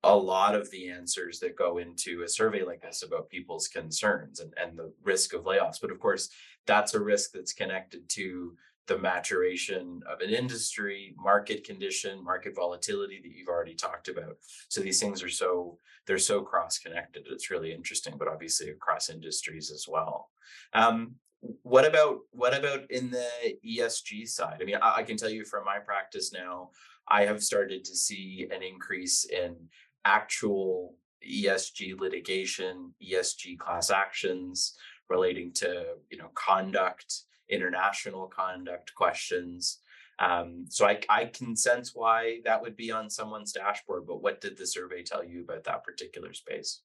a 0.07 0.17
lot 0.17 0.55
of 0.55 0.71
the 0.71 0.89
answers 0.89 1.41
that 1.41 1.57
go 1.57 1.79
into 1.79 2.23
a 2.23 2.29
survey 2.29 2.63
like 2.65 2.81
this 2.81 3.03
about 3.03 3.29
people's 3.29 3.67
concerns 3.67 4.39
and, 4.39 4.53
and 4.57 4.79
the 4.79 4.93
risk 5.03 5.35
of 5.35 5.45
layoffs. 5.45 5.81
But 5.81 5.91
of 5.91 5.99
course, 5.99 6.29
that's 6.65 6.95
a 6.95 7.01
risk 7.01 7.33
that's 7.33 7.53
connected 7.53 8.09
to 8.11 8.57
the 8.87 8.99
maturation 8.99 10.03
of 10.09 10.21
an 10.21 10.31
industry, 10.31 11.15
market 11.19 11.65
condition, 11.65 12.23
market 12.23 12.55
volatility 12.55 13.21
that 13.23 13.33
you've 13.33 13.49
already 13.49 13.75
talked 13.75 14.09
about. 14.09 14.37
So 14.69 14.81
these 14.81 15.01
things 15.01 15.23
are 15.23 15.29
so 15.29 15.79
they're 16.07 16.19
so 16.19 16.43
cross 16.43 16.79
connected. 16.79 17.27
It's 17.29 17.51
really 17.51 17.73
interesting, 17.73 18.15
but 18.17 18.29
obviously 18.29 18.71
across 18.71 19.11
industries 19.11 19.71
as 19.73 19.87
well. 19.89 20.31
Um, 20.73 21.17
what 21.63 21.85
about 21.85 22.21
what 22.31 22.57
about 22.57 22.91
in 22.91 23.11
the 23.11 23.29
ESG 23.65 24.29
side? 24.29 24.59
I 24.61 24.65
mean, 24.65 24.79
I, 24.81 24.97
I 24.99 25.03
can 25.03 25.17
tell 25.17 25.31
you 25.31 25.45
from 25.45 25.65
my 25.65 25.79
practice 25.79 26.33
now, 26.33 26.71
I 27.09 27.25
have 27.25 27.43
started 27.43 27.85
to 27.85 27.97
see 27.97 28.49
an 28.53 28.63
increase 28.63 29.25
in 29.25 29.57
actual 30.05 30.95
ESG 31.29 31.99
litigation, 31.99 32.95
ESG 33.03 33.59
class 33.59 33.91
actions 33.91 34.77
relating 35.09 35.53
to 35.53 35.85
you 36.11 36.19
know 36.19 36.31
conduct, 36.35 37.23
international 37.49 38.27
conduct 38.27 38.95
questions. 38.95 39.81
Um, 40.19 40.65
so 40.69 40.87
I, 40.87 41.01
I 41.09 41.27
can 41.27 41.57
sense 41.57 41.93
why 41.95 42.41
that 42.45 42.63
would 42.63 42.77
be 42.77 42.91
on 42.91 43.11
someone's 43.11 43.53
dashboard, 43.53 44.07
but 44.07 44.23
what 44.23 44.41
did 44.41 44.57
the 44.57 44.67
survey 44.67 45.03
tell 45.03 45.25
you 45.25 45.43
about 45.43 45.65
that 45.65 45.85
particular 45.85 46.33
space? 46.33 46.81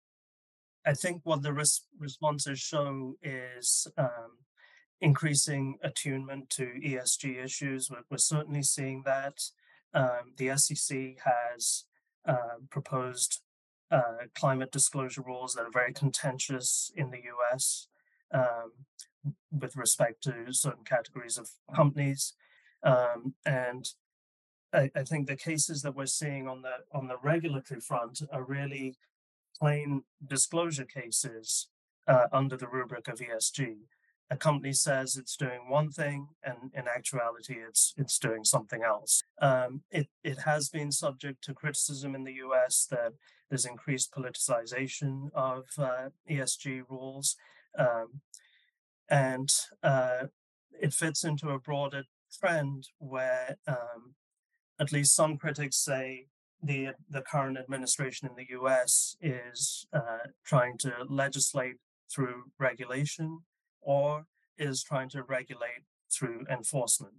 I 0.86 0.93
think 0.93 1.21
what 1.24 1.41
the 1.41 1.54
res- 1.54 1.86
responses 1.97 2.60
show 2.60 3.15
is 3.21 3.88
um, 3.97 4.39
increasing 5.00 5.78
attunement 5.84 6.50
to 6.52 6.63
ESG 6.84 7.43
issues. 7.43 7.89
We're, 7.89 8.04
we're 8.10 8.17
certainly 8.17 8.63
seeing 8.63 9.04
that. 9.06 9.39
Um, 9.93 10.34
the 10.38 10.58
SEC 10.58 11.17
has 11.24 11.86
uh, 12.26 12.60
proposed 12.69 13.41
uh, 13.91 14.26
climate 14.36 14.71
disclosure 14.71 15.21
rules 15.21 15.54
that 15.54 15.63
are 15.63 15.71
very 15.71 15.93
contentious 15.93 16.91
in 16.95 17.12
the 17.12 17.19
US 17.19 17.88
um, 18.34 18.72
with 19.52 19.76
respect 19.76 20.24
to 20.24 20.52
certain 20.52 20.84
categories 20.84 21.38
of 21.38 21.50
companies. 21.76 22.34
Um, 22.84 23.36
and 23.46 23.88
I, 24.74 24.89
I, 24.96 25.04
think 25.04 25.28
the 25.28 25.36
cases 25.36 25.84
that 25.84 25.96
we're 25.96 26.08
seeing 26.08 26.48
on 26.48 26.63
the 26.63 26.78
on 26.91 27.08
the 27.08 27.17
regulatory 27.22 27.80
front 27.80 28.22
are 28.32 28.44
really 28.44 28.96
plain 29.60 30.04
disclosure 30.26 30.86
cases 30.86 31.67
uh, 32.08 32.26
under 32.34 32.58
the 32.58 32.67
rubric 32.67 33.08
of 33.08 33.20
ESG 33.20 33.76
a 34.32 34.38
company 34.38 34.72
says 34.72 35.17
it's 35.17 35.36
doing 35.36 35.67
one 35.67 35.91
thing 35.91 36.30
and 36.41 36.72
in 36.74 36.88
actuality 36.88 37.58
it's 37.67 37.94
it's 37.98 38.17
doing 38.17 38.46
something 38.46 38.82
else. 38.82 39.24
Um, 39.41 39.82
it 39.91 40.08
it 40.24 40.39
has 40.46 40.70
been 40.70 40.91
subject 40.91 41.44
to 41.44 41.54
criticism 41.54 42.15
in 42.15 42.24
the 42.24 42.36
U.S. 42.46 42.88
that 42.89 43.12
there's 43.50 43.65
increased 43.65 44.13
politicization 44.13 45.30
of 45.34 45.65
uh, 45.78 46.10
ESG 46.30 46.84
rules, 46.89 47.36
um, 47.77 48.21
and 49.10 49.49
uh, 49.84 50.25
it 50.79 50.93
fits 50.93 51.23
into 51.23 51.49
a 51.49 51.60
broader 51.60 52.03
trend 52.31 52.88
where 52.97 53.57
um, 53.67 54.15
at 54.79 54.91
least 54.91 55.15
some 55.15 55.38
critics 55.38 55.77
say 55.77 56.27
the 56.63 56.89
the 57.10 57.21
current 57.21 57.57
administration 57.57 58.27
in 58.27 58.36
the 58.36 58.51
U.S. 58.51 59.15
is 59.21 59.86
uh, 59.93 60.29
trying 60.45 60.77
to 60.79 60.93
legislate 61.10 61.77
through 62.13 62.43
regulation 62.60 63.39
or 63.81 64.25
is 64.57 64.84
trying 64.84 65.10
to 65.10 65.23
regulate 65.23 65.84
through 66.12 66.45
enforcement. 66.49 67.13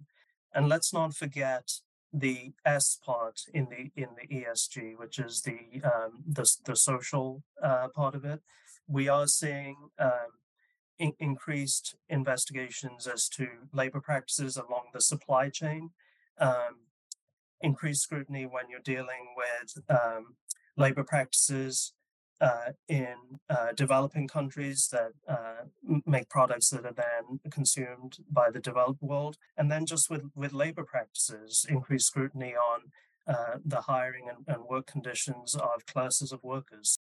And 0.53 0.69
let's 0.69 0.93
not 0.93 1.15
forget 1.15 1.71
the 2.13 2.53
S 2.63 2.99
part 3.03 3.41
in 3.53 3.67
the 3.69 3.91
in 4.01 4.09
the 4.19 4.27
ESG, 4.27 4.97
which 4.97 5.19
is 5.19 5.41
the 5.41 5.81
um, 5.83 6.23
the, 6.27 6.49
the 6.65 6.75
social 6.75 7.43
uh, 7.61 7.87
part 7.93 8.15
of 8.15 8.23
it. 8.23 8.41
We 8.87 9.07
are 9.07 9.27
seeing 9.27 9.75
um, 9.97 10.31
in- 11.03 11.15
increased 11.19 11.95
investigations 12.09 13.07
as 13.07 13.27
to 13.27 13.47
labor 13.73 13.99
practices 13.99 14.55
along 14.55 14.85
the 14.93 15.01
supply 15.01 15.49
chain, 15.49 15.91
um, 16.39 16.73
increased 17.61 18.03
scrutiny 18.03 18.45
when 18.45 18.69
you're 18.69 18.79
dealing 18.95 19.35
with 19.35 19.83
um, 19.89 20.35
labor 20.77 21.03
practices 21.03 21.93
uh, 22.41 22.71
in 22.87 23.15
uh, 23.49 23.71
developing 23.75 24.27
countries 24.27 24.89
that 24.91 25.11
uh, 25.27 25.63
make 26.05 26.29
products 26.29 26.69
that 26.69 26.85
are 26.85 26.93
then 26.93 27.39
consumed 27.51 28.17
by 28.29 28.49
the 28.49 28.59
developed 28.59 29.01
world, 29.01 29.37
and 29.57 29.71
then 29.71 29.85
just 29.85 30.09
with 30.09 30.23
with 30.35 30.51
labor 30.51 30.83
practices, 30.83 31.65
increased 31.69 32.07
scrutiny 32.07 32.53
on 32.55 32.79
uh, 33.27 33.57
the 33.63 33.81
hiring 33.81 34.25
and, 34.29 34.39
and 34.47 34.65
work 34.65 34.87
conditions 34.87 35.55
of 35.55 35.85
classes 35.85 36.31
of 36.33 36.43
workers. 36.43 36.97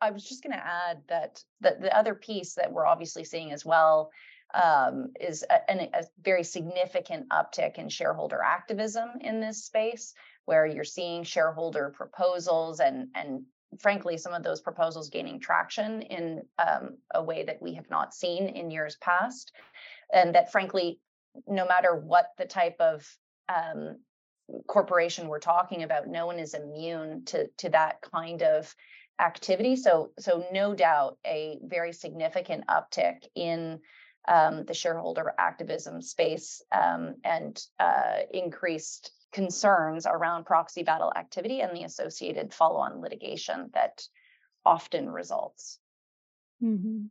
I 0.00 0.10
was 0.10 0.24
just 0.24 0.42
going 0.42 0.52
to 0.52 0.66
add 0.66 1.02
that 1.08 1.42
the, 1.60 1.76
the 1.80 1.96
other 1.96 2.14
piece 2.14 2.54
that 2.54 2.72
we're 2.72 2.86
obviously 2.86 3.24
seeing 3.24 3.52
as 3.52 3.64
well 3.64 4.10
um, 4.54 5.12
is 5.20 5.44
a, 5.50 5.72
a, 5.72 6.04
very 6.22 6.44
significant 6.44 7.28
uptick 7.30 7.78
in 7.78 7.88
shareholder 7.88 8.40
activism 8.42 9.08
in 9.20 9.40
this 9.40 9.64
space, 9.64 10.14
where 10.44 10.66
you're 10.66 10.84
seeing 10.84 11.24
shareholder 11.24 11.92
proposals 11.96 12.80
and 12.80 13.08
and 13.14 13.44
frankly, 13.80 14.16
some 14.16 14.32
of 14.32 14.42
those 14.42 14.60
proposals 14.60 15.10
gaining 15.10 15.40
traction 15.40 16.02
in 16.02 16.42
um, 16.58 16.96
a 17.14 17.22
way 17.22 17.44
that 17.44 17.60
we 17.60 17.74
have 17.74 17.88
not 17.90 18.14
seen 18.14 18.48
in 18.48 18.70
years 18.70 18.96
past. 19.00 19.52
And 20.12 20.34
that, 20.34 20.52
frankly, 20.52 21.00
no 21.46 21.66
matter 21.66 21.94
what 21.94 22.28
the 22.38 22.46
type 22.46 22.76
of 22.80 23.06
um, 23.48 23.98
corporation 24.68 25.28
we're 25.28 25.40
talking 25.40 25.82
about, 25.82 26.06
no 26.06 26.26
one 26.26 26.38
is 26.38 26.54
immune 26.54 27.24
to, 27.26 27.48
to 27.58 27.68
that 27.70 28.00
kind 28.02 28.42
of 28.42 28.74
activity. 29.20 29.76
So, 29.76 30.10
so 30.18 30.46
no 30.52 30.74
doubt, 30.74 31.18
a 31.26 31.58
very 31.62 31.92
significant 31.92 32.64
uptick 32.66 33.24
in 33.34 33.80
um, 34.28 34.64
the 34.64 34.74
shareholder 34.74 35.32
activism 35.38 36.02
space 36.02 36.62
um, 36.72 37.16
and 37.24 37.60
uh, 37.78 38.18
increased 38.32 39.12
concerns 39.32 40.06
around 40.06 40.44
proxy 40.44 40.82
battle 40.82 41.12
activity 41.14 41.60
and 41.60 41.76
the 41.76 41.84
associated 41.84 42.52
follow 42.52 42.80
on 42.80 43.00
litigation 43.00 43.70
that 43.74 44.02
often 44.64 45.08
results. 45.08 45.78
Mm-hmm. 46.62 47.06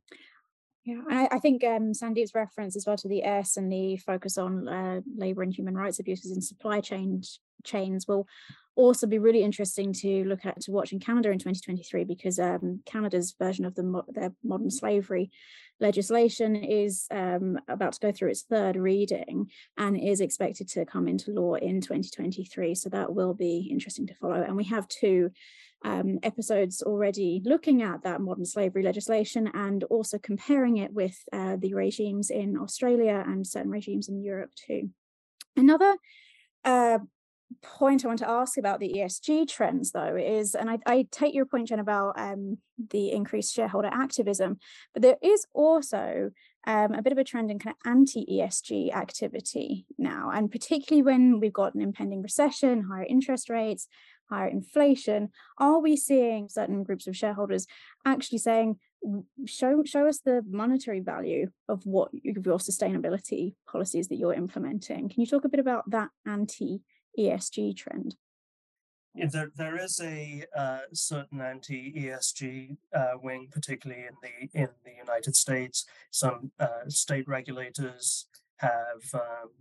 Yeah, 0.85 1.01
I, 1.09 1.29
I 1.31 1.39
think 1.39 1.63
um, 1.63 1.93
reference 2.35 2.75
as 2.75 2.85
well 2.85 2.97
to 2.97 3.07
the 3.07 3.23
S 3.23 3.57
and 3.57 3.71
the 3.71 3.97
focus 3.97 4.37
on 4.37 4.67
uh, 4.67 5.01
labour 5.17 5.41
and 5.41 5.53
human 5.53 5.75
rights 5.75 5.99
abuses 5.99 6.31
in 6.31 6.41
supply 6.41 6.79
chain 6.79 7.23
chains 7.63 8.07
will 8.07 8.27
also 8.75 9.07
be 9.07 9.19
really 9.19 9.43
interesting 9.43 9.93
to 9.93 10.23
look 10.25 10.45
at 10.45 10.59
to 10.61 10.71
watch 10.71 10.91
in 10.91 10.99
Canada 10.99 11.31
in 11.31 11.39
2023 11.39 12.03
because 12.03 12.39
um, 12.39 12.81
Canada's 12.85 13.35
version 13.39 13.65
of 13.65 13.75
the 13.75 14.03
their 14.09 14.33
modern 14.43 14.69
slavery 14.69 15.31
legislation 15.79 16.55
is 16.55 17.07
um, 17.11 17.59
about 17.67 17.93
to 17.93 17.99
go 17.99 18.11
through 18.11 18.29
its 18.29 18.43
third 18.43 18.75
reading 18.75 19.49
and 19.77 19.99
is 19.99 20.21
expected 20.21 20.67
to 20.69 20.85
come 20.85 21.07
into 21.07 21.31
law 21.31 21.55
in 21.55 21.81
2023. 21.81 22.75
So 22.75 22.89
that 22.89 23.13
will 23.13 23.33
be 23.33 23.67
interesting 23.71 24.07
to 24.07 24.15
follow. 24.15 24.41
And 24.41 24.55
we 24.55 24.65
have 24.65 24.87
two 24.87 25.31
um, 25.83 26.19
episodes 26.23 26.81
already 26.81 27.41
looking 27.45 27.81
at 27.81 28.03
that 28.03 28.21
modern 28.21 28.45
slavery 28.45 28.83
legislation 28.83 29.49
and 29.53 29.83
also 29.85 30.17
comparing 30.17 30.77
it 30.77 30.93
with 30.93 31.17
uh, 31.31 31.57
the 31.57 31.73
regimes 31.73 32.29
in 32.29 32.57
Australia 32.57 33.23
and 33.25 33.45
certain 33.45 33.71
regimes 33.71 34.09
in 34.09 34.23
Europe 34.23 34.51
too. 34.55 34.89
Another 35.55 35.95
uh, 36.63 36.99
point 37.61 38.03
I 38.03 38.07
want 38.07 38.19
to 38.19 38.29
ask 38.29 38.57
about 38.57 38.79
the 38.79 38.93
ESG 38.97 39.47
trends, 39.47 39.91
though, 39.91 40.15
is, 40.15 40.55
and 40.55 40.69
I, 40.69 40.79
I 40.85 41.07
take 41.11 41.33
your 41.33 41.45
point, 41.45 41.67
Jen, 41.67 41.79
about 41.79 42.19
um, 42.19 42.57
the 42.91 43.11
increased 43.11 43.53
shareholder 43.53 43.89
activism, 43.91 44.57
but 44.93 45.01
there 45.01 45.17
is 45.21 45.45
also 45.53 46.31
um, 46.67 46.93
a 46.93 47.01
bit 47.01 47.11
of 47.13 47.19
a 47.19 47.23
trend 47.23 47.51
in 47.51 47.59
kind 47.59 47.75
of 47.75 47.91
anti-ESG 47.91 48.93
activity 48.93 49.85
now, 49.97 50.31
and 50.33 50.51
particularly 50.51 51.03
when 51.03 51.39
we've 51.39 51.53
got 51.53 51.75
an 51.75 51.81
impending 51.81 52.21
recession, 52.21 52.87
higher 52.89 53.05
interest 53.07 53.49
rates, 53.49 53.87
higher 54.29 54.47
inflation, 54.47 55.29
are 55.59 55.79
we 55.79 55.95
seeing 55.95 56.49
certain 56.49 56.83
groups 56.83 57.07
of 57.07 57.15
shareholders 57.15 57.67
actually 58.05 58.39
saying, 58.39 58.77
show 59.45 59.83
show 59.85 60.07
us 60.07 60.19
the 60.19 60.41
monetary 60.49 60.99
value 60.99 61.47
of 61.69 61.85
what 61.85 62.09
your 62.11 62.57
sustainability 62.57 63.53
policies 63.71 64.07
that 64.07 64.15
you're 64.15 64.33
implementing? 64.33 65.09
Can 65.09 65.21
you 65.21 65.27
talk 65.27 65.45
a 65.45 65.49
bit 65.49 65.59
about 65.59 65.89
that 65.91 66.09
anti 66.25 66.81
ESG 67.17 67.75
trend? 67.75 68.15
Yeah, 69.15 69.27
there, 69.31 69.51
there 69.55 69.77
is 69.77 70.01
a 70.03 70.43
uh, 70.55 70.79
certain 70.91 71.39
anti-ESG 71.39 72.75
uh, 72.93 73.11
wing, 73.21 73.47
particularly 73.49 74.03
in 74.03 74.15
the 74.21 74.59
in 74.59 74.67
the 74.83 74.91
United 74.97 75.37
States. 75.37 75.85
Some 76.11 76.51
uh, 76.59 76.89
state 76.89 77.25
regulators 77.25 78.27
have 78.57 79.13
um, 79.13 79.51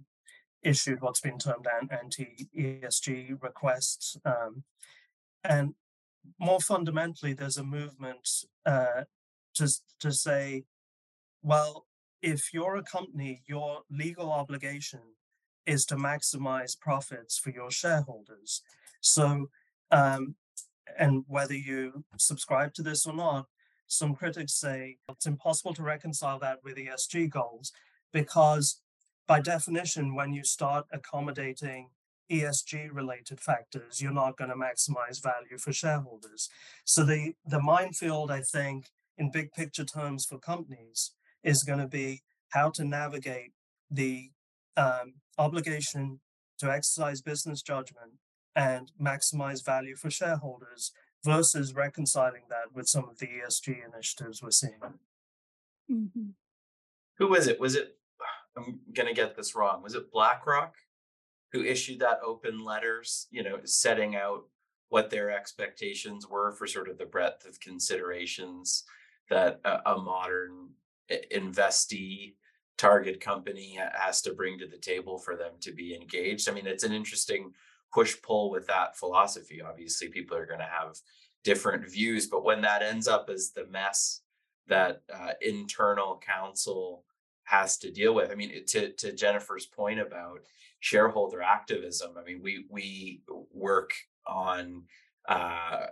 issued 0.62 1.00
what's 1.00 1.20
been 1.20 1.38
termed 1.38 1.68
anti-ESG 1.90 3.40
requests, 3.40 4.16
um, 4.24 4.64
and 5.44 5.74
more 6.38 6.60
fundamentally, 6.60 7.32
there's 7.32 7.58
a 7.58 7.64
movement 7.64 8.28
uh, 8.66 9.04
to 9.54 9.68
to 10.00 10.10
say, 10.10 10.64
well, 11.42 11.86
if 12.22 12.52
you're 12.52 12.76
a 12.76 12.82
company, 12.82 13.42
your 13.46 13.82
legal 13.88 14.32
obligation 14.32 15.00
is 15.66 15.84
to 15.86 15.96
maximize 15.96 16.78
profits 16.78 17.38
for 17.38 17.50
your 17.50 17.70
shareholders. 17.70 18.62
So, 19.00 19.50
um, 19.90 20.34
and 20.98 21.24
whether 21.26 21.54
you 21.54 22.04
subscribe 22.18 22.74
to 22.74 22.82
this 22.82 23.06
or 23.06 23.14
not, 23.14 23.46
some 23.86 24.14
critics 24.14 24.54
say 24.54 24.96
it's 25.08 25.26
impossible 25.26 25.74
to 25.74 25.82
reconcile 25.82 26.38
that 26.40 26.60
with 26.64 26.76
ESG 26.76 27.30
goals 27.30 27.72
because, 28.12 28.80
by 29.26 29.40
definition, 29.40 30.14
when 30.14 30.32
you 30.32 30.44
start 30.44 30.86
accommodating 30.92 31.90
ESG 32.30 32.88
related 32.92 33.40
factors, 33.40 34.00
you're 34.00 34.12
not 34.12 34.36
going 34.36 34.50
to 34.50 34.56
maximize 34.56 35.22
value 35.22 35.58
for 35.58 35.72
shareholders. 35.72 36.48
So, 36.84 37.04
the, 37.04 37.34
the 37.46 37.60
minefield, 37.60 38.30
I 38.30 38.40
think, 38.40 38.90
in 39.18 39.30
big 39.30 39.52
picture 39.52 39.84
terms 39.84 40.24
for 40.24 40.38
companies, 40.38 41.12
is 41.42 41.62
going 41.62 41.78
to 41.78 41.86
be 41.86 42.22
how 42.50 42.70
to 42.70 42.84
navigate 42.84 43.52
the 43.90 44.30
um, 44.76 45.14
obligation 45.38 46.20
to 46.58 46.70
exercise 46.70 47.20
business 47.20 47.62
judgment 47.62 48.12
and 48.54 48.92
maximize 49.00 49.64
value 49.64 49.96
for 49.96 50.10
shareholders 50.10 50.92
versus 51.24 51.74
reconciling 51.74 52.42
that 52.48 52.72
with 52.74 52.86
some 52.86 53.08
of 53.08 53.18
the 53.18 53.26
ESG 53.26 53.76
initiatives 53.84 54.42
we're 54.42 54.50
seeing. 54.50 54.80
Mm-hmm. 55.90 56.28
Who 57.18 57.28
was 57.28 57.48
it? 57.48 57.58
Was 57.58 57.74
it, 57.74 57.96
I'm 58.56 58.80
going 58.92 59.08
to 59.08 59.14
get 59.14 59.36
this 59.36 59.54
wrong, 59.54 59.82
was 59.82 59.94
it 59.94 60.12
BlackRock 60.12 60.74
who 61.52 61.62
issued 61.62 62.00
that 62.00 62.18
open 62.24 62.64
letters, 62.64 63.28
you 63.30 63.42
know, 63.42 63.60
setting 63.64 64.16
out 64.16 64.44
what 64.88 65.08
their 65.10 65.30
expectations 65.30 66.28
were 66.28 66.52
for 66.52 66.66
sort 66.66 66.88
of 66.88 66.98
the 66.98 67.06
breadth 67.06 67.46
of 67.46 67.60
considerations 67.60 68.84
that 69.30 69.60
a, 69.64 69.92
a 69.92 69.96
modern 69.96 70.70
investee 71.32 72.34
target 72.76 73.20
company 73.20 73.78
has 73.92 74.20
to 74.22 74.34
bring 74.34 74.58
to 74.58 74.66
the 74.66 74.78
table 74.78 75.18
for 75.18 75.36
them 75.36 75.52
to 75.60 75.72
be 75.72 75.94
engaged. 75.94 76.48
I 76.48 76.52
mean, 76.52 76.66
it's 76.66 76.84
an 76.84 76.92
interesting 76.92 77.52
push 77.92 78.16
pull 78.22 78.50
with 78.50 78.66
that 78.66 78.96
philosophy. 78.96 79.62
Obviously, 79.62 80.08
people 80.08 80.36
are 80.36 80.46
going 80.46 80.60
to 80.60 80.64
have 80.64 80.98
different 81.44 81.88
views, 81.88 82.26
but 82.26 82.44
when 82.44 82.62
that 82.62 82.82
ends 82.82 83.06
up 83.06 83.30
as 83.32 83.52
the 83.52 83.66
mess 83.66 84.22
that 84.66 85.02
uh, 85.12 85.32
internal 85.40 86.20
counsel 86.26 87.04
has 87.44 87.76
to 87.78 87.92
deal 87.92 88.14
with, 88.14 88.30
I 88.30 88.34
mean, 88.34 88.64
to 88.68 88.92
to 88.92 89.12
Jennifer's 89.12 89.66
point 89.66 90.00
about 90.00 90.40
shareholder 90.80 91.42
activism, 91.42 92.12
I 92.18 92.24
mean, 92.24 92.40
we 92.42 92.66
we 92.70 93.22
work 93.52 93.92
on 94.26 94.84
uh, 95.28 95.86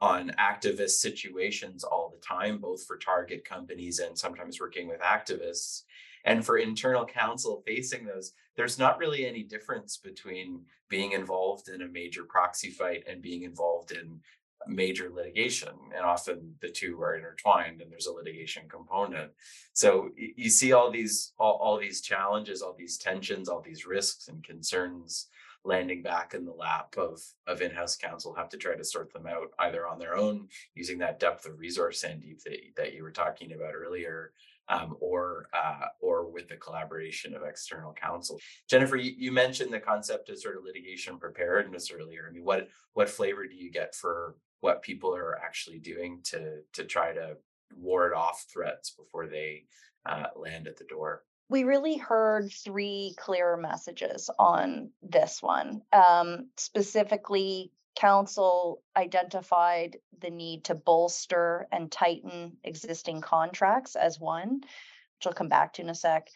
on 0.00 0.30
activist 0.38 0.90
situations 0.90 1.84
all 1.84 2.12
the 2.14 2.26
time, 2.26 2.58
both 2.58 2.84
for 2.84 2.98
target 2.98 3.44
companies 3.44 3.98
and 3.98 4.16
sometimes 4.16 4.60
working 4.60 4.88
with 4.88 5.00
activists. 5.00 5.82
And 6.24 6.44
for 6.44 6.58
internal 6.58 7.06
counsel 7.06 7.62
facing 7.66 8.04
those, 8.04 8.32
there's 8.56 8.78
not 8.78 8.98
really 8.98 9.26
any 9.26 9.42
difference 9.42 9.96
between 9.96 10.62
being 10.88 11.12
involved 11.12 11.68
in 11.68 11.82
a 11.82 11.88
major 11.88 12.24
proxy 12.24 12.70
fight 12.70 13.04
and 13.08 13.22
being 13.22 13.42
involved 13.42 13.92
in 13.92 14.20
major 14.66 15.10
litigation. 15.14 15.72
And 15.94 16.04
often 16.04 16.54
the 16.60 16.70
two 16.70 17.00
are 17.00 17.16
intertwined 17.16 17.80
and 17.80 17.90
there's 17.90 18.06
a 18.06 18.12
litigation 18.12 18.68
component. 18.68 19.30
So 19.72 20.10
you 20.16 20.50
see 20.50 20.72
all 20.72 20.90
these 20.90 21.32
all, 21.38 21.58
all 21.62 21.78
these 21.78 22.00
challenges, 22.00 22.62
all 22.62 22.74
these 22.76 22.98
tensions, 22.98 23.48
all 23.48 23.62
these 23.62 23.86
risks 23.86 24.28
and 24.28 24.42
concerns 24.42 25.28
landing 25.66 26.02
back 26.02 26.34
in 26.34 26.44
the 26.44 26.52
lap 26.52 26.94
of 26.96 27.22
of 27.46 27.60
in-house 27.60 27.96
counsel 27.96 28.34
have 28.34 28.48
to 28.48 28.56
try 28.56 28.76
to 28.76 28.84
sort 28.84 29.12
them 29.12 29.26
out 29.26 29.50
either 29.58 29.86
on 29.86 29.98
their 29.98 30.16
own 30.16 30.48
using 30.74 30.98
that 30.98 31.18
depth 31.18 31.46
of 31.46 31.58
resource 31.58 32.04
sandeep 32.04 32.42
that, 32.44 32.58
that 32.76 32.94
you 32.94 33.02
were 33.02 33.10
talking 33.10 33.52
about 33.52 33.74
earlier 33.74 34.32
um, 34.68 34.96
or 35.00 35.48
uh, 35.52 35.86
or 36.00 36.28
with 36.28 36.48
the 36.48 36.56
collaboration 36.56 37.34
of 37.34 37.42
external 37.42 37.92
counsel. 37.92 38.40
Jennifer, 38.68 38.96
you, 38.96 39.12
you, 39.16 39.32
mentioned 39.32 39.72
the 39.72 39.78
concept 39.78 40.28
of 40.28 40.38
sort 40.38 40.56
of 40.56 40.64
litigation 40.64 41.18
preparedness 41.18 41.90
earlier. 41.92 42.26
I 42.28 42.32
mean, 42.32 42.44
what 42.44 42.68
what 42.94 43.08
flavor 43.08 43.46
do 43.46 43.54
you 43.54 43.70
get 43.70 43.94
for 43.94 44.36
what 44.60 44.82
people 44.82 45.14
are 45.14 45.38
actually 45.38 45.78
doing 45.78 46.20
to 46.24 46.62
to 46.72 46.84
try 46.84 47.12
to 47.12 47.36
ward 47.76 48.12
off 48.12 48.46
threats 48.52 48.90
before 48.90 49.26
they 49.26 49.64
uh, 50.04 50.26
land 50.34 50.66
at 50.66 50.76
the 50.76 50.84
door? 50.84 51.22
We 51.48 51.64
really 51.64 51.96
heard 51.96 52.52
three 52.52 53.14
clear 53.16 53.56
messages 53.56 54.28
on 54.38 54.90
this 55.02 55.42
one. 55.42 55.82
Um, 55.92 56.50
specifically, 56.56 57.70
Counsel 57.94 58.82
identified 58.96 59.96
the 60.20 60.30
need 60.30 60.64
to 60.64 60.74
bolster 60.74 61.66
and 61.72 61.90
tighten 61.90 62.56
existing 62.62 63.20
contracts 63.20 63.96
as 63.96 64.20
one, 64.20 64.60
which 64.60 65.26
I'll 65.26 65.32
come 65.32 65.48
back 65.48 65.72
to 65.74 65.82
in 65.82 65.88
a 65.88 65.94
sec. 65.94 66.28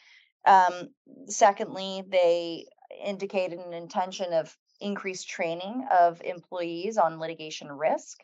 Um, 0.47 0.91
secondly, 1.27 2.03
they 2.09 2.67
indicated 3.05 3.59
an 3.59 3.75
intention 3.75 4.33
of 4.33 4.57
increased 4.81 5.29
training 5.29 5.87
of 5.91 6.23
employees 6.23 6.97
on 6.97 7.21
litigation 7.21 7.71
risk. 7.71 8.19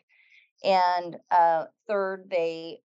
And 0.63 1.17
uh, 1.29 1.65
third, 1.87 2.29
they 2.29 2.79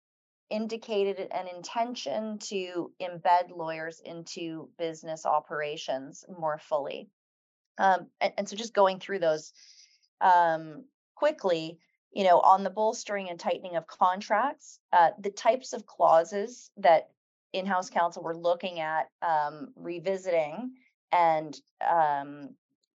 indicated 0.51 1.29
an 1.31 1.47
intention 1.49 2.39
to 2.39 2.93
embed 3.01 3.57
lawyers 3.57 4.01
into 4.05 4.69
business 4.79 5.25
operations 5.25 6.25
more 6.39 6.59
fully. 6.59 7.09
Um, 7.79 8.09
and, 8.21 8.33
and, 8.37 8.49
so 8.49 8.57
just 8.57 8.75
going 8.75 8.99
through 8.99 9.21
those 9.21 9.53
um, 10.21 10.85
quickly, 11.15 11.79
you 12.13 12.25
know, 12.25 12.41
on 12.41 12.63
the 12.63 12.71
bolstering 12.71 13.31
and 13.31 13.41
tightening 13.41 13.77
of 13.77 13.87
contracts, 13.87 14.81
uh, 14.93 15.11
the 15.19 15.31
types 15.31 15.73
of 15.73 15.87
clauses 15.87 16.71
that 16.77 17.09
in-house 17.53 17.91
counsel 17.91 18.23
were 18.23 18.37
looking 18.37 18.81
at 18.81 19.09
um, 19.23 19.69
revisiting 19.77 20.73
and 21.13 21.61
um, 21.89 22.51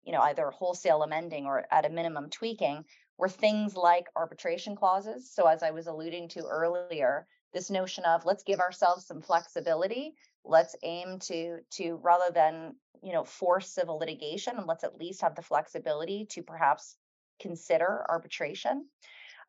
you 0.05 0.11
know 0.11 0.21
either 0.21 0.49
wholesale 0.51 1.03
amending 1.03 1.45
or 1.45 1.65
at 1.71 1.85
a 1.85 1.89
minimum 1.89 2.29
tweaking 2.29 2.85
were 3.17 3.29
things 3.29 3.75
like 3.75 4.07
arbitration 4.15 4.75
clauses. 4.75 5.31
So 5.31 5.47
as 5.47 5.63
I 5.63 5.71
was 5.71 5.87
alluding 5.87 6.29
to 6.29 6.43
earlier, 6.43 7.27
this 7.55 7.71
notion 7.71 8.03
of 8.03 8.25
let's 8.25 8.43
give 8.43 8.59
ourselves 8.59 9.07
some 9.07 9.21
flexibility, 9.21 10.13
let's 10.43 10.75
aim 10.83 11.17
to 11.19 11.59
to 11.71 11.99
rather 12.03 12.31
than 12.31 12.75
you 13.01 13.13
know 13.13 13.23
force 13.23 13.71
civil 13.71 13.97
litigation, 13.97 14.57
and 14.57 14.67
let's 14.67 14.83
at 14.83 14.99
least 14.99 15.21
have 15.21 15.35
the 15.35 15.41
flexibility 15.41 16.27
to 16.31 16.43
perhaps 16.43 16.97
consider 17.39 18.05
arbitration. 18.09 18.85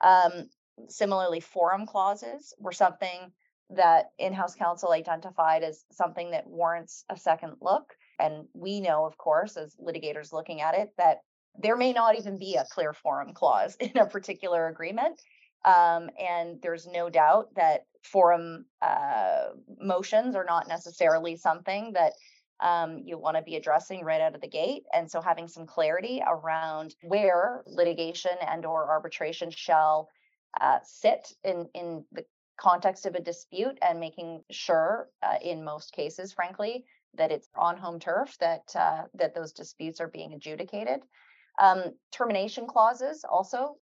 Um, 0.00 0.48
similarly, 0.88 1.40
forum 1.40 1.84
clauses 1.84 2.54
were 2.58 2.72
something 2.72 3.32
that 3.70 4.10
in-house 4.18 4.54
counsel 4.54 4.92
identified 4.92 5.64
as 5.64 5.84
something 5.90 6.30
that 6.30 6.46
warrants 6.46 7.04
a 7.10 7.16
second 7.16 7.54
look. 7.60 7.94
And 8.20 8.44
we 8.54 8.80
know, 8.80 9.04
of 9.04 9.18
course, 9.18 9.56
as 9.56 9.74
litigators 9.74 10.32
looking 10.32 10.60
at 10.60 10.76
it, 10.76 10.90
that 10.98 11.18
there 11.58 11.76
may 11.76 11.92
not 11.92 12.16
even 12.16 12.38
be 12.38 12.54
a 12.54 12.66
clear 12.70 12.92
forum 12.92 13.32
clause 13.34 13.76
in 13.80 13.96
a 13.96 14.06
particular 14.06 14.68
agreement. 14.68 15.20
Um, 15.64 16.10
and 16.16 16.62
there's 16.62 16.86
no 16.86 17.10
doubt 17.10 17.48
that 17.56 17.86
forum 18.06 18.66
uh, 18.82 19.48
motions 19.80 20.34
are 20.34 20.44
not 20.44 20.68
necessarily 20.68 21.36
something 21.36 21.92
that 21.92 22.12
um, 22.60 23.02
you 23.04 23.18
want 23.18 23.36
to 23.36 23.42
be 23.42 23.56
addressing 23.56 24.04
right 24.04 24.20
out 24.20 24.34
of 24.34 24.40
the 24.40 24.48
gate. 24.48 24.84
And 24.92 25.10
so 25.10 25.20
having 25.20 25.48
some 25.48 25.66
clarity 25.66 26.22
around 26.26 26.94
where 27.02 27.62
litigation 27.66 28.32
and 28.46 28.64
or 28.64 28.88
arbitration 28.88 29.50
shall 29.50 30.08
uh, 30.60 30.78
sit 30.82 31.32
in 31.44 31.68
in 31.74 32.04
the 32.12 32.24
context 32.58 33.04
of 33.04 33.14
a 33.14 33.20
dispute 33.20 33.78
and 33.82 34.00
making 34.00 34.42
sure 34.50 35.08
uh, 35.22 35.34
in 35.42 35.62
most 35.62 35.92
cases 35.92 36.32
frankly 36.32 36.84
that 37.14 37.30
it's 37.30 37.48
on 37.54 37.76
home 37.76 37.98
turf 37.98 38.36
that 38.40 38.64
uh, 38.74 39.02
that 39.14 39.34
those 39.34 39.52
disputes 39.52 40.00
are 40.00 40.08
being 40.08 40.32
adjudicated. 40.32 41.00
Um, 41.60 41.94
termination 42.12 42.66
clauses 42.66 43.24
also, 43.28 43.76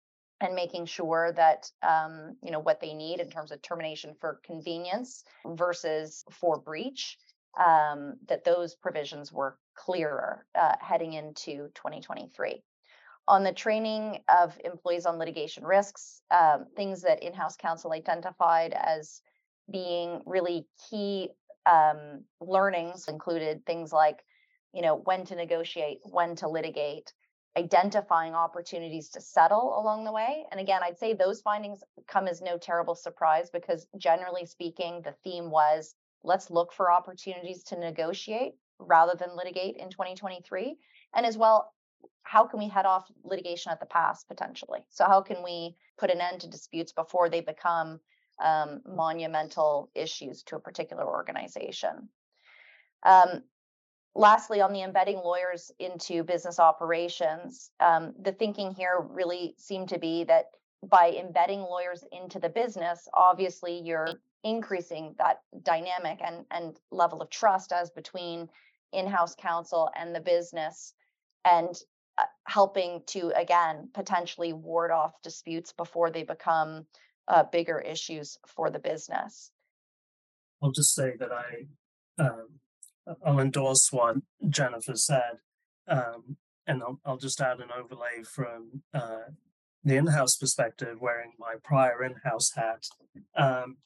and 0.42 0.56
making 0.56 0.86
sure 0.86 1.32
that 1.36 1.70
um, 1.84 2.36
you 2.44 2.52
know 2.52 2.60
what 2.60 2.80
they 2.82 2.94
need 2.94 3.20
in 3.20 3.30
terms 3.30 3.52
of 3.52 3.62
termination 3.62 4.16
for 4.20 4.40
convenience 4.44 5.24
versus 5.46 6.24
for 6.32 6.60
breach. 6.60 7.18
Um, 7.60 8.14
that 8.30 8.46
those 8.46 8.76
provisions 8.76 9.30
were 9.34 9.58
clearer 9.76 10.46
uh, 10.56 10.76
heading 10.80 11.14
into 11.14 11.68
2023 11.76 12.64
on 13.28 13.44
the 13.44 13.54
training 13.54 14.20
of 14.28 14.58
employees 14.64 15.06
on 15.06 15.18
litigation 15.18 15.64
risks, 15.64 16.22
um, 16.32 16.66
things 16.76 17.02
that 17.04 17.24
in-house 17.24 17.56
counsel 17.56 17.94
identified 17.94 18.74
as 18.74 19.22
being 19.72 20.22
really 20.26 20.66
key 20.90 21.30
um, 21.66 22.24
learnings 22.40 23.08
included 23.08 23.66
things 23.66 23.94
like, 23.94 24.20
you 24.74 24.82
know, 24.82 24.96
when 24.96 25.26
to 25.26 25.36
negotiate, 25.36 26.00
when 26.04 26.36
to 26.36 26.48
litigate, 26.48 27.14
identifying 27.58 28.34
opportunities 28.34 29.10
to 29.10 29.22
settle 29.22 29.78
along 29.80 30.06
the 30.06 30.12
way. 30.12 30.46
And 30.52 30.60
again, 30.60 30.82
I'd 30.84 30.98
say 30.98 31.14
those 31.14 31.42
findings 31.42 31.84
come 32.08 32.28
as 32.28 32.42
no 32.42 32.58
terrible 32.58 32.96
surprise 32.96 33.50
because 33.50 33.88
generally 33.98 34.46
speaking, 34.46 35.02
the 35.04 35.16
theme 35.24 35.52
was 35.52 35.96
let's 36.24 36.50
look 36.50 36.72
for 36.72 36.92
opportunities 36.92 37.64
to 37.64 37.80
negotiate 37.80 38.54
rather 38.80 39.16
than 39.16 39.36
litigate 39.36 39.78
in 39.78 39.90
2023. 39.90 40.78
And 41.14 41.26
as 41.26 41.38
well, 41.38 41.74
how 42.24 42.46
can 42.46 42.60
we 42.60 42.70
head 42.70 42.86
off 42.86 43.12
litigation 43.24 43.72
at 43.72 43.80
the 43.80 43.86
pass 43.86 44.24
potentially? 44.24 44.86
So, 44.90 45.06
how 45.06 45.22
can 45.22 45.44
we 45.44 45.76
put 45.98 46.10
an 46.10 46.22
end 46.22 46.42
to 46.42 46.50
disputes 46.50 46.94
before 46.94 47.30
they 47.30 47.42
become 47.42 48.00
um, 48.42 48.82
monumental 48.88 49.90
issues 49.94 50.44
to 50.44 50.56
a 50.56 50.60
particular 50.60 51.06
organization? 51.06 52.10
Um, 53.04 53.44
lastly, 54.16 54.62
on 54.62 54.74
the 54.74 54.82
embedding 54.84 55.18
lawyers 55.18 55.72
into 55.80 56.24
business 56.24 56.60
operations, 56.60 57.72
um, 57.80 58.14
the 58.22 58.32
thinking 58.32 58.74
here 58.74 59.06
really 59.10 59.56
seemed 59.58 59.90
to 59.90 60.00
be 60.00 60.24
that 60.26 60.46
by 60.84 61.16
embedding 61.20 61.62
lawyers 61.62 62.04
into 62.12 62.40
the 62.40 62.50
business, 62.50 63.08
obviously 63.14 63.80
you're 63.80 64.10
increasing 64.44 65.16
that 65.18 65.42
dynamic 65.64 66.20
and, 66.26 66.46
and 66.50 66.78
level 66.92 67.22
of 67.22 67.30
trust 67.30 67.72
as 67.72 67.92
between 67.92 68.50
in-house 68.92 69.36
counsel 69.36 69.90
and 69.96 70.14
the 70.16 70.20
business 70.20 70.94
and 71.46 71.76
uh, 72.18 72.24
helping 72.48 73.02
to 73.06 73.32
again 73.36 73.90
potentially 73.94 74.52
ward 74.52 74.92
off 74.92 75.22
disputes 75.22 75.72
before 75.72 76.10
they 76.10 76.24
become 76.24 76.86
uh, 77.28 77.44
bigger 77.52 77.80
issues 77.80 78.38
for 78.48 78.70
the 78.70 78.80
business. 78.80 79.52
I'll 80.62 80.72
just 80.72 80.94
say 80.94 81.14
that 81.20 81.30
I 81.32 82.24
um, 82.24 82.48
I'll 83.26 83.40
endorse 83.40 83.90
what 83.92 84.18
Jennifer 84.50 84.96
said, 84.96 85.40
um, 85.88 86.38
and 86.68 86.82
I'll, 86.84 87.00
I'll 87.06 87.18
just 87.18 87.42
add 87.42 87.60
an 87.60 87.70
overlay 87.76 88.24
from 88.24 88.84
uh, 88.94 89.32
the 89.84 89.98
in-house 89.98 90.36
perspective, 90.38 90.98
wearing 91.02 91.34
my 91.40 91.56
prior 91.64 92.04
in-house 92.04 92.52
hat. 92.56 92.86
Um, 93.36 93.78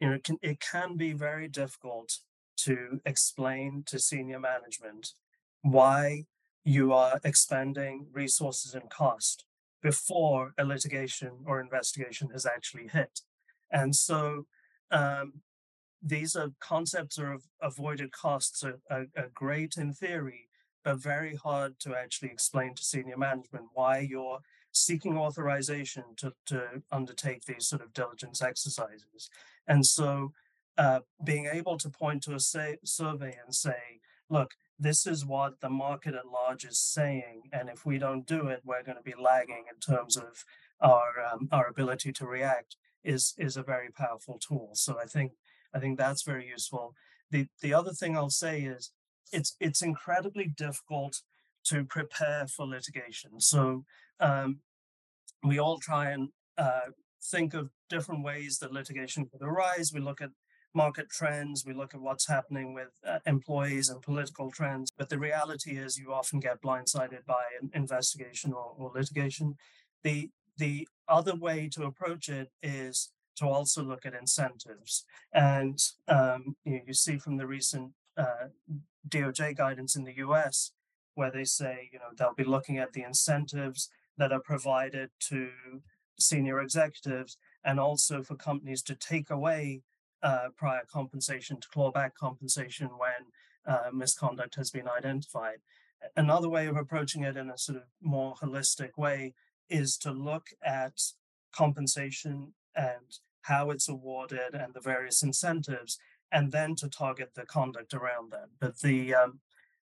you 0.00 0.08
know, 0.08 0.14
it 0.14 0.24
can, 0.24 0.38
it 0.42 0.60
can 0.60 0.96
be 0.96 1.12
very 1.12 1.48
difficult 1.48 2.18
to 2.56 3.00
explain 3.04 3.82
to 3.86 3.98
senior 3.98 4.40
management 4.40 5.12
why 5.62 6.24
you 6.64 6.92
are 6.92 7.20
expending 7.24 8.06
resources 8.12 8.74
and 8.74 8.88
cost 8.90 9.44
before 9.82 10.54
a 10.56 10.64
litigation 10.64 11.32
or 11.46 11.60
investigation 11.60 12.30
has 12.30 12.46
actually 12.46 12.88
hit. 12.88 13.20
And 13.70 13.94
so 13.94 14.46
um, 14.90 15.42
these 16.04 16.36
are 16.36 16.50
concepts 16.60 17.18
of 17.18 17.44
avoided 17.62 18.12
costs 18.12 18.62
are, 18.62 18.78
are, 18.90 19.06
are, 19.16 19.30
great 19.32 19.76
in 19.78 19.92
theory, 19.92 20.48
but 20.84 20.98
very 20.98 21.34
hard 21.34 21.80
to 21.80 21.94
actually 21.96 22.28
explain 22.28 22.74
to 22.74 22.84
senior 22.84 23.16
management 23.16 23.64
why 23.72 24.00
you're 24.00 24.40
seeking 24.70 25.16
authorization 25.16 26.04
to, 26.18 26.32
to 26.44 26.82
undertake 26.92 27.46
these 27.46 27.66
sort 27.66 27.80
of 27.80 27.94
diligence 27.94 28.42
exercises. 28.42 29.30
And 29.66 29.86
so 29.86 30.32
uh, 30.76 31.00
being 31.24 31.46
able 31.50 31.78
to 31.78 31.88
point 31.88 32.22
to 32.24 32.34
a 32.34 32.40
say, 32.40 32.76
survey 32.84 33.36
and 33.42 33.54
say, 33.54 34.00
look, 34.28 34.52
this 34.78 35.06
is 35.06 35.24
what 35.24 35.60
the 35.60 35.70
market 35.70 36.14
at 36.14 36.26
large 36.26 36.64
is 36.64 36.78
saying. 36.78 37.42
And 37.52 37.70
if 37.70 37.86
we 37.86 37.96
don't 37.96 38.26
do 38.26 38.48
it, 38.48 38.60
we're 38.64 38.82
going 38.82 38.98
to 38.98 39.02
be 39.02 39.14
lagging 39.18 39.64
in 39.72 39.80
terms 39.80 40.16
of 40.16 40.44
our 40.80 41.12
um, 41.32 41.48
our 41.52 41.68
ability 41.68 42.12
to 42.12 42.26
react 42.26 42.76
is 43.04 43.34
is 43.38 43.56
a 43.56 43.62
very 43.62 43.90
powerful 43.90 44.38
tool. 44.38 44.70
So 44.74 44.98
I 45.00 45.06
think 45.06 45.32
I 45.74 45.80
think 45.80 45.98
that's 45.98 46.22
very 46.22 46.46
useful. 46.46 46.94
The 47.30 47.46
the 47.60 47.74
other 47.74 47.92
thing 47.92 48.16
I'll 48.16 48.30
say 48.30 48.62
is 48.62 48.92
it's 49.32 49.56
it's 49.60 49.82
incredibly 49.82 50.46
difficult 50.46 51.22
to 51.64 51.84
prepare 51.84 52.46
for 52.46 52.66
litigation. 52.66 53.40
So 53.40 53.84
um, 54.20 54.60
we 55.42 55.58
all 55.58 55.78
try 55.78 56.10
and 56.10 56.28
uh, 56.58 56.90
think 57.22 57.54
of 57.54 57.70
different 57.88 58.22
ways 58.22 58.58
that 58.58 58.72
litigation 58.72 59.26
could 59.26 59.42
arise. 59.42 59.92
We 59.92 60.00
look 60.00 60.20
at 60.20 60.30
market 60.74 61.08
trends, 61.08 61.64
we 61.64 61.72
look 61.72 61.94
at 61.94 62.00
what's 62.00 62.28
happening 62.28 62.74
with 62.74 62.90
uh, 63.06 63.18
employees 63.26 63.88
and 63.88 64.02
political 64.02 64.50
trends. 64.50 64.92
But 64.96 65.08
the 65.08 65.18
reality 65.18 65.78
is, 65.78 65.96
you 65.96 66.12
often 66.12 66.40
get 66.40 66.60
blindsided 66.60 67.24
by 67.26 67.44
an 67.60 67.70
investigation 67.74 68.52
or, 68.52 68.74
or 68.76 68.92
litigation. 68.94 69.56
The 70.02 70.30
the 70.56 70.86
other 71.08 71.34
way 71.34 71.68
to 71.72 71.84
approach 71.84 72.28
it 72.28 72.50
is 72.62 73.10
to 73.36 73.46
also 73.46 73.82
look 73.82 74.06
at 74.06 74.14
incentives. 74.14 75.04
And 75.32 75.78
um, 76.08 76.56
you, 76.64 76.72
know, 76.72 76.80
you, 76.86 76.94
see 76.94 77.18
from 77.18 77.36
the 77.36 77.46
recent 77.46 77.92
uh, 78.16 78.48
DOJ 79.08 79.56
guidance 79.56 79.96
in 79.96 80.04
the 80.04 80.16
US, 80.18 80.72
where 81.14 81.30
they 81.30 81.44
say, 81.44 81.90
you 81.92 81.98
know, 81.98 82.06
they'll 82.16 82.34
be 82.34 82.44
looking 82.44 82.78
at 82.78 82.92
the 82.92 83.02
incentives 83.02 83.90
that 84.16 84.32
are 84.32 84.40
provided 84.40 85.10
to 85.28 85.50
senior 86.18 86.60
executives 86.60 87.36
and 87.64 87.80
also 87.80 88.22
for 88.22 88.36
companies 88.36 88.82
to 88.82 88.94
take 88.94 89.30
away 89.30 89.82
uh, 90.22 90.48
prior 90.56 90.82
compensation 90.90 91.60
to 91.60 91.68
claw 91.68 91.90
back 91.90 92.16
compensation 92.16 92.88
when 92.98 93.32
uh, 93.66 93.90
misconduct 93.92 94.54
has 94.54 94.70
been 94.70 94.88
identified. 94.88 95.58
Another 96.16 96.48
way 96.48 96.66
of 96.66 96.76
approaching 96.76 97.24
it 97.24 97.36
in 97.36 97.50
a 97.50 97.58
sort 97.58 97.76
of 97.76 97.84
more 98.00 98.34
holistic 98.34 98.96
way 98.96 99.34
is 99.68 99.96
to 99.98 100.12
look 100.12 100.48
at 100.62 101.00
compensation 101.54 102.52
and 102.76 103.18
how 103.42 103.70
it's 103.70 103.88
awarded 103.88 104.54
and 104.54 104.74
the 104.74 104.80
various 104.80 105.22
incentives, 105.22 105.98
and 106.32 106.52
then 106.52 106.74
to 106.76 106.88
target 106.88 107.30
the 107.34 107.46
conduct 107.46 107.94
around 107.94 108.32
that. 108.32 108.48
But 108.60 108.80
the 108.80 109.14
um, 109.14 109.40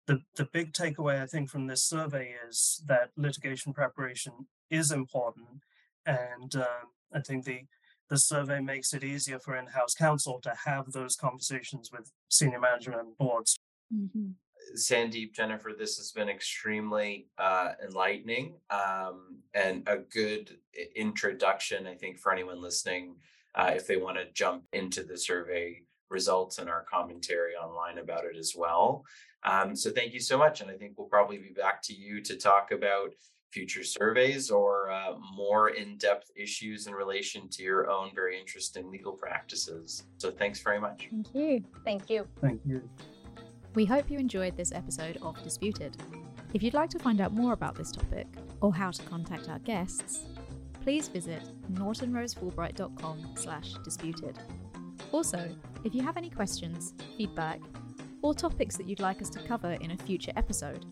the, 0.07 0.21
the 0.35 0.45
big 0.45 0.73
takeaway 0.73 1.21
I 1.21 1.27
think 1.27 1.49
from 1.49 1.67
this 1.67 1.83
survey 1.83 2.35
is 2.49 2.83
that 2.87 3.11
litigation 3.15 3.73
preparation 3.73 4.47
is 4.69 4.91
important, 4.91 5.63
and 6.05 6.55
uh, 6.55 6.85
I 7.13 7.19
think 7.21 7.45
the 7.45 7.61
the 8.09 8.17
survey 8.17 8.59
makes 8.59 8.93
it 8.93 9.05
easier 9.05 9.39
for 9.39 9.55
in-house 9.55 9.93
counsel 9.93 10.41
to 10.41 10.53
have 10.65 10.91
those 10.91 11.15
conversations 11.15 11.91
with 11.93 12.11
senior 12.27 12.59
management 12.59 12.99
and 12.99 13.17
boards. 13.17 13.57
Mm-hmm. 13.93 14.31
Sandeep, 14.75 15.33
Jennifer, 15.33 15.71
this 15.77 15.97
has 15.97 16.11
been 16.11 16.29
extremely 16.29 17.27
uh, 17.37 17.73
enlightening 17.83 18.55
um, 18.69 19.37
and 19.53 19.83
a 19.87 19.97
good 19.97 20.57
introduction, 20.95 21.87
I 21.87 21.95
think, 21.95 22.19
for 22.19 22.31
anyone 22.31 22.61
listening, 22.61 23.15
uh, 23.55 23.71
if 23.75 23.87
they 23.87 23.97
want 23.97 24.17
to 24.17 24.31
jump 24.33 24.63
into 24.73 25.03
the 25.03 25.17
survey 25.17 25.81
results 26.09 26.57
and 26.57 26.69
our 26.69 26.85
commentary 26.89 27.53
online 27.55 27.97
about 27.97 28.25
it 28.25 28.37
as 28.37 28.53
well. 28.55 29.03
Um, 29.43 29.75
so 29.75 29.89
thank 29.89 30.13
you 30.13 30.19
so 30.19 30.37
much. 30.37 30.61
And 30.61 30.69
I 30.69 30.75
think 30.75 30.93
we'll 30.97 31.07
probably 31.07 31.37
be 31.37 31.53
back 31.53 31.81
to 31.83 31.93
you 31.93 32.21
to 32.21 32.35
talk 32.37 32.71
about 32.71 33.11
future 33.51 33.83
surveys 33.83 34.49
or 34.49 34.89
uh, 34.91 35.13
more 35.35 35.69
in-depth 35.69 36.31
issues 36.35 36.87
in 36.87 36.93
relation 36.93 37.49
to 37.49 37.63
your 37.63 37.89
own 37.89 38.11
very 38.15 38.39
interesting 38.39 38.89
legal 38.89 39.13
practices. 39.13 40.03
So 40.17 40.31
thanks 40.31 40.61
very 40.61 40.79
much. 40.79 41.09
Thank 41.11 41.35
you. 41.35 41.63
Thank 41.83 42.09
you. 42.09 42.27
Thank 42.39 42.61
you. 42.65 42.89
We 43.73 43.85
hope 43.85 44.11
you 44.11 44.19
enjoyed 44.19 44.57
this 44.57 44.73
episode 44.73 45.17
of 45.21 45.41
Disputed. 45.43 45.95
If 46.53 46.61
you'd 46.61 46.73
like 46.73 46.89
to 46.89 46.99
find 46.99 47.21
out 47.21 47.31
more 47.31 47.53
about 47.53 47.75
this 47.75 47.91
topic 47.91 48.27
or 48.59 48.73
how 48.73 48.91
to 48.91 49.03
contact 49.03 49.47
our 49.47 49.59
guests, 49.59 50.25
please 50.83 51.07
visit 51.07 51.41
nortonrosefulbright.com 51.73 53.29
slash 53.35 53.73
disputed. 53.83 54.37
Also, 55.13 55.49
if 55.85 55.95
you 55.95 56.01
have 56.01 56.17
any 56.17 56.29
questions, 56.29 56.93
feedback, 57.17 57.61
or 58.21 58.33
topics 58.33 58.75
that 58.75 58.87
you'd 58.89 58.99
like 58.99 59.21
us 59.21 59.29
to 59.29 59.39
cover 59.47 59.71
in 59.73 59.91
a 59.91 59.97
future 59.97 60.33
episode, 60.35 60.85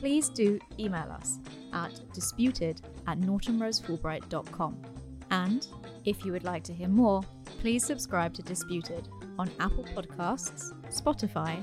please 0.00 0.28
do 0.28 0.58
email 0.78 1.10
us 1.12 1.38
at 1.72 2.00
disputed 2.12 2.80
at 3.06 3.20
nortonrosefulbright.com. 3.20 4.82
And 5.30 5.66
if 6.04 6.24
you 6.24 6.32
would 6.32 6.44
like 6.44 6.64
to 6.64 6.72
hear 6.72 6.88
more, 6.88 7.22
please 7.60 7.84
subscribe 7.84 8.34
to 8.34 8.42
Disputed 8.42 9.08
on 9.38 9.50
Apple 9.60 9.84
Podcasts, 9.84 10.72
Spotify, 10.90 11.62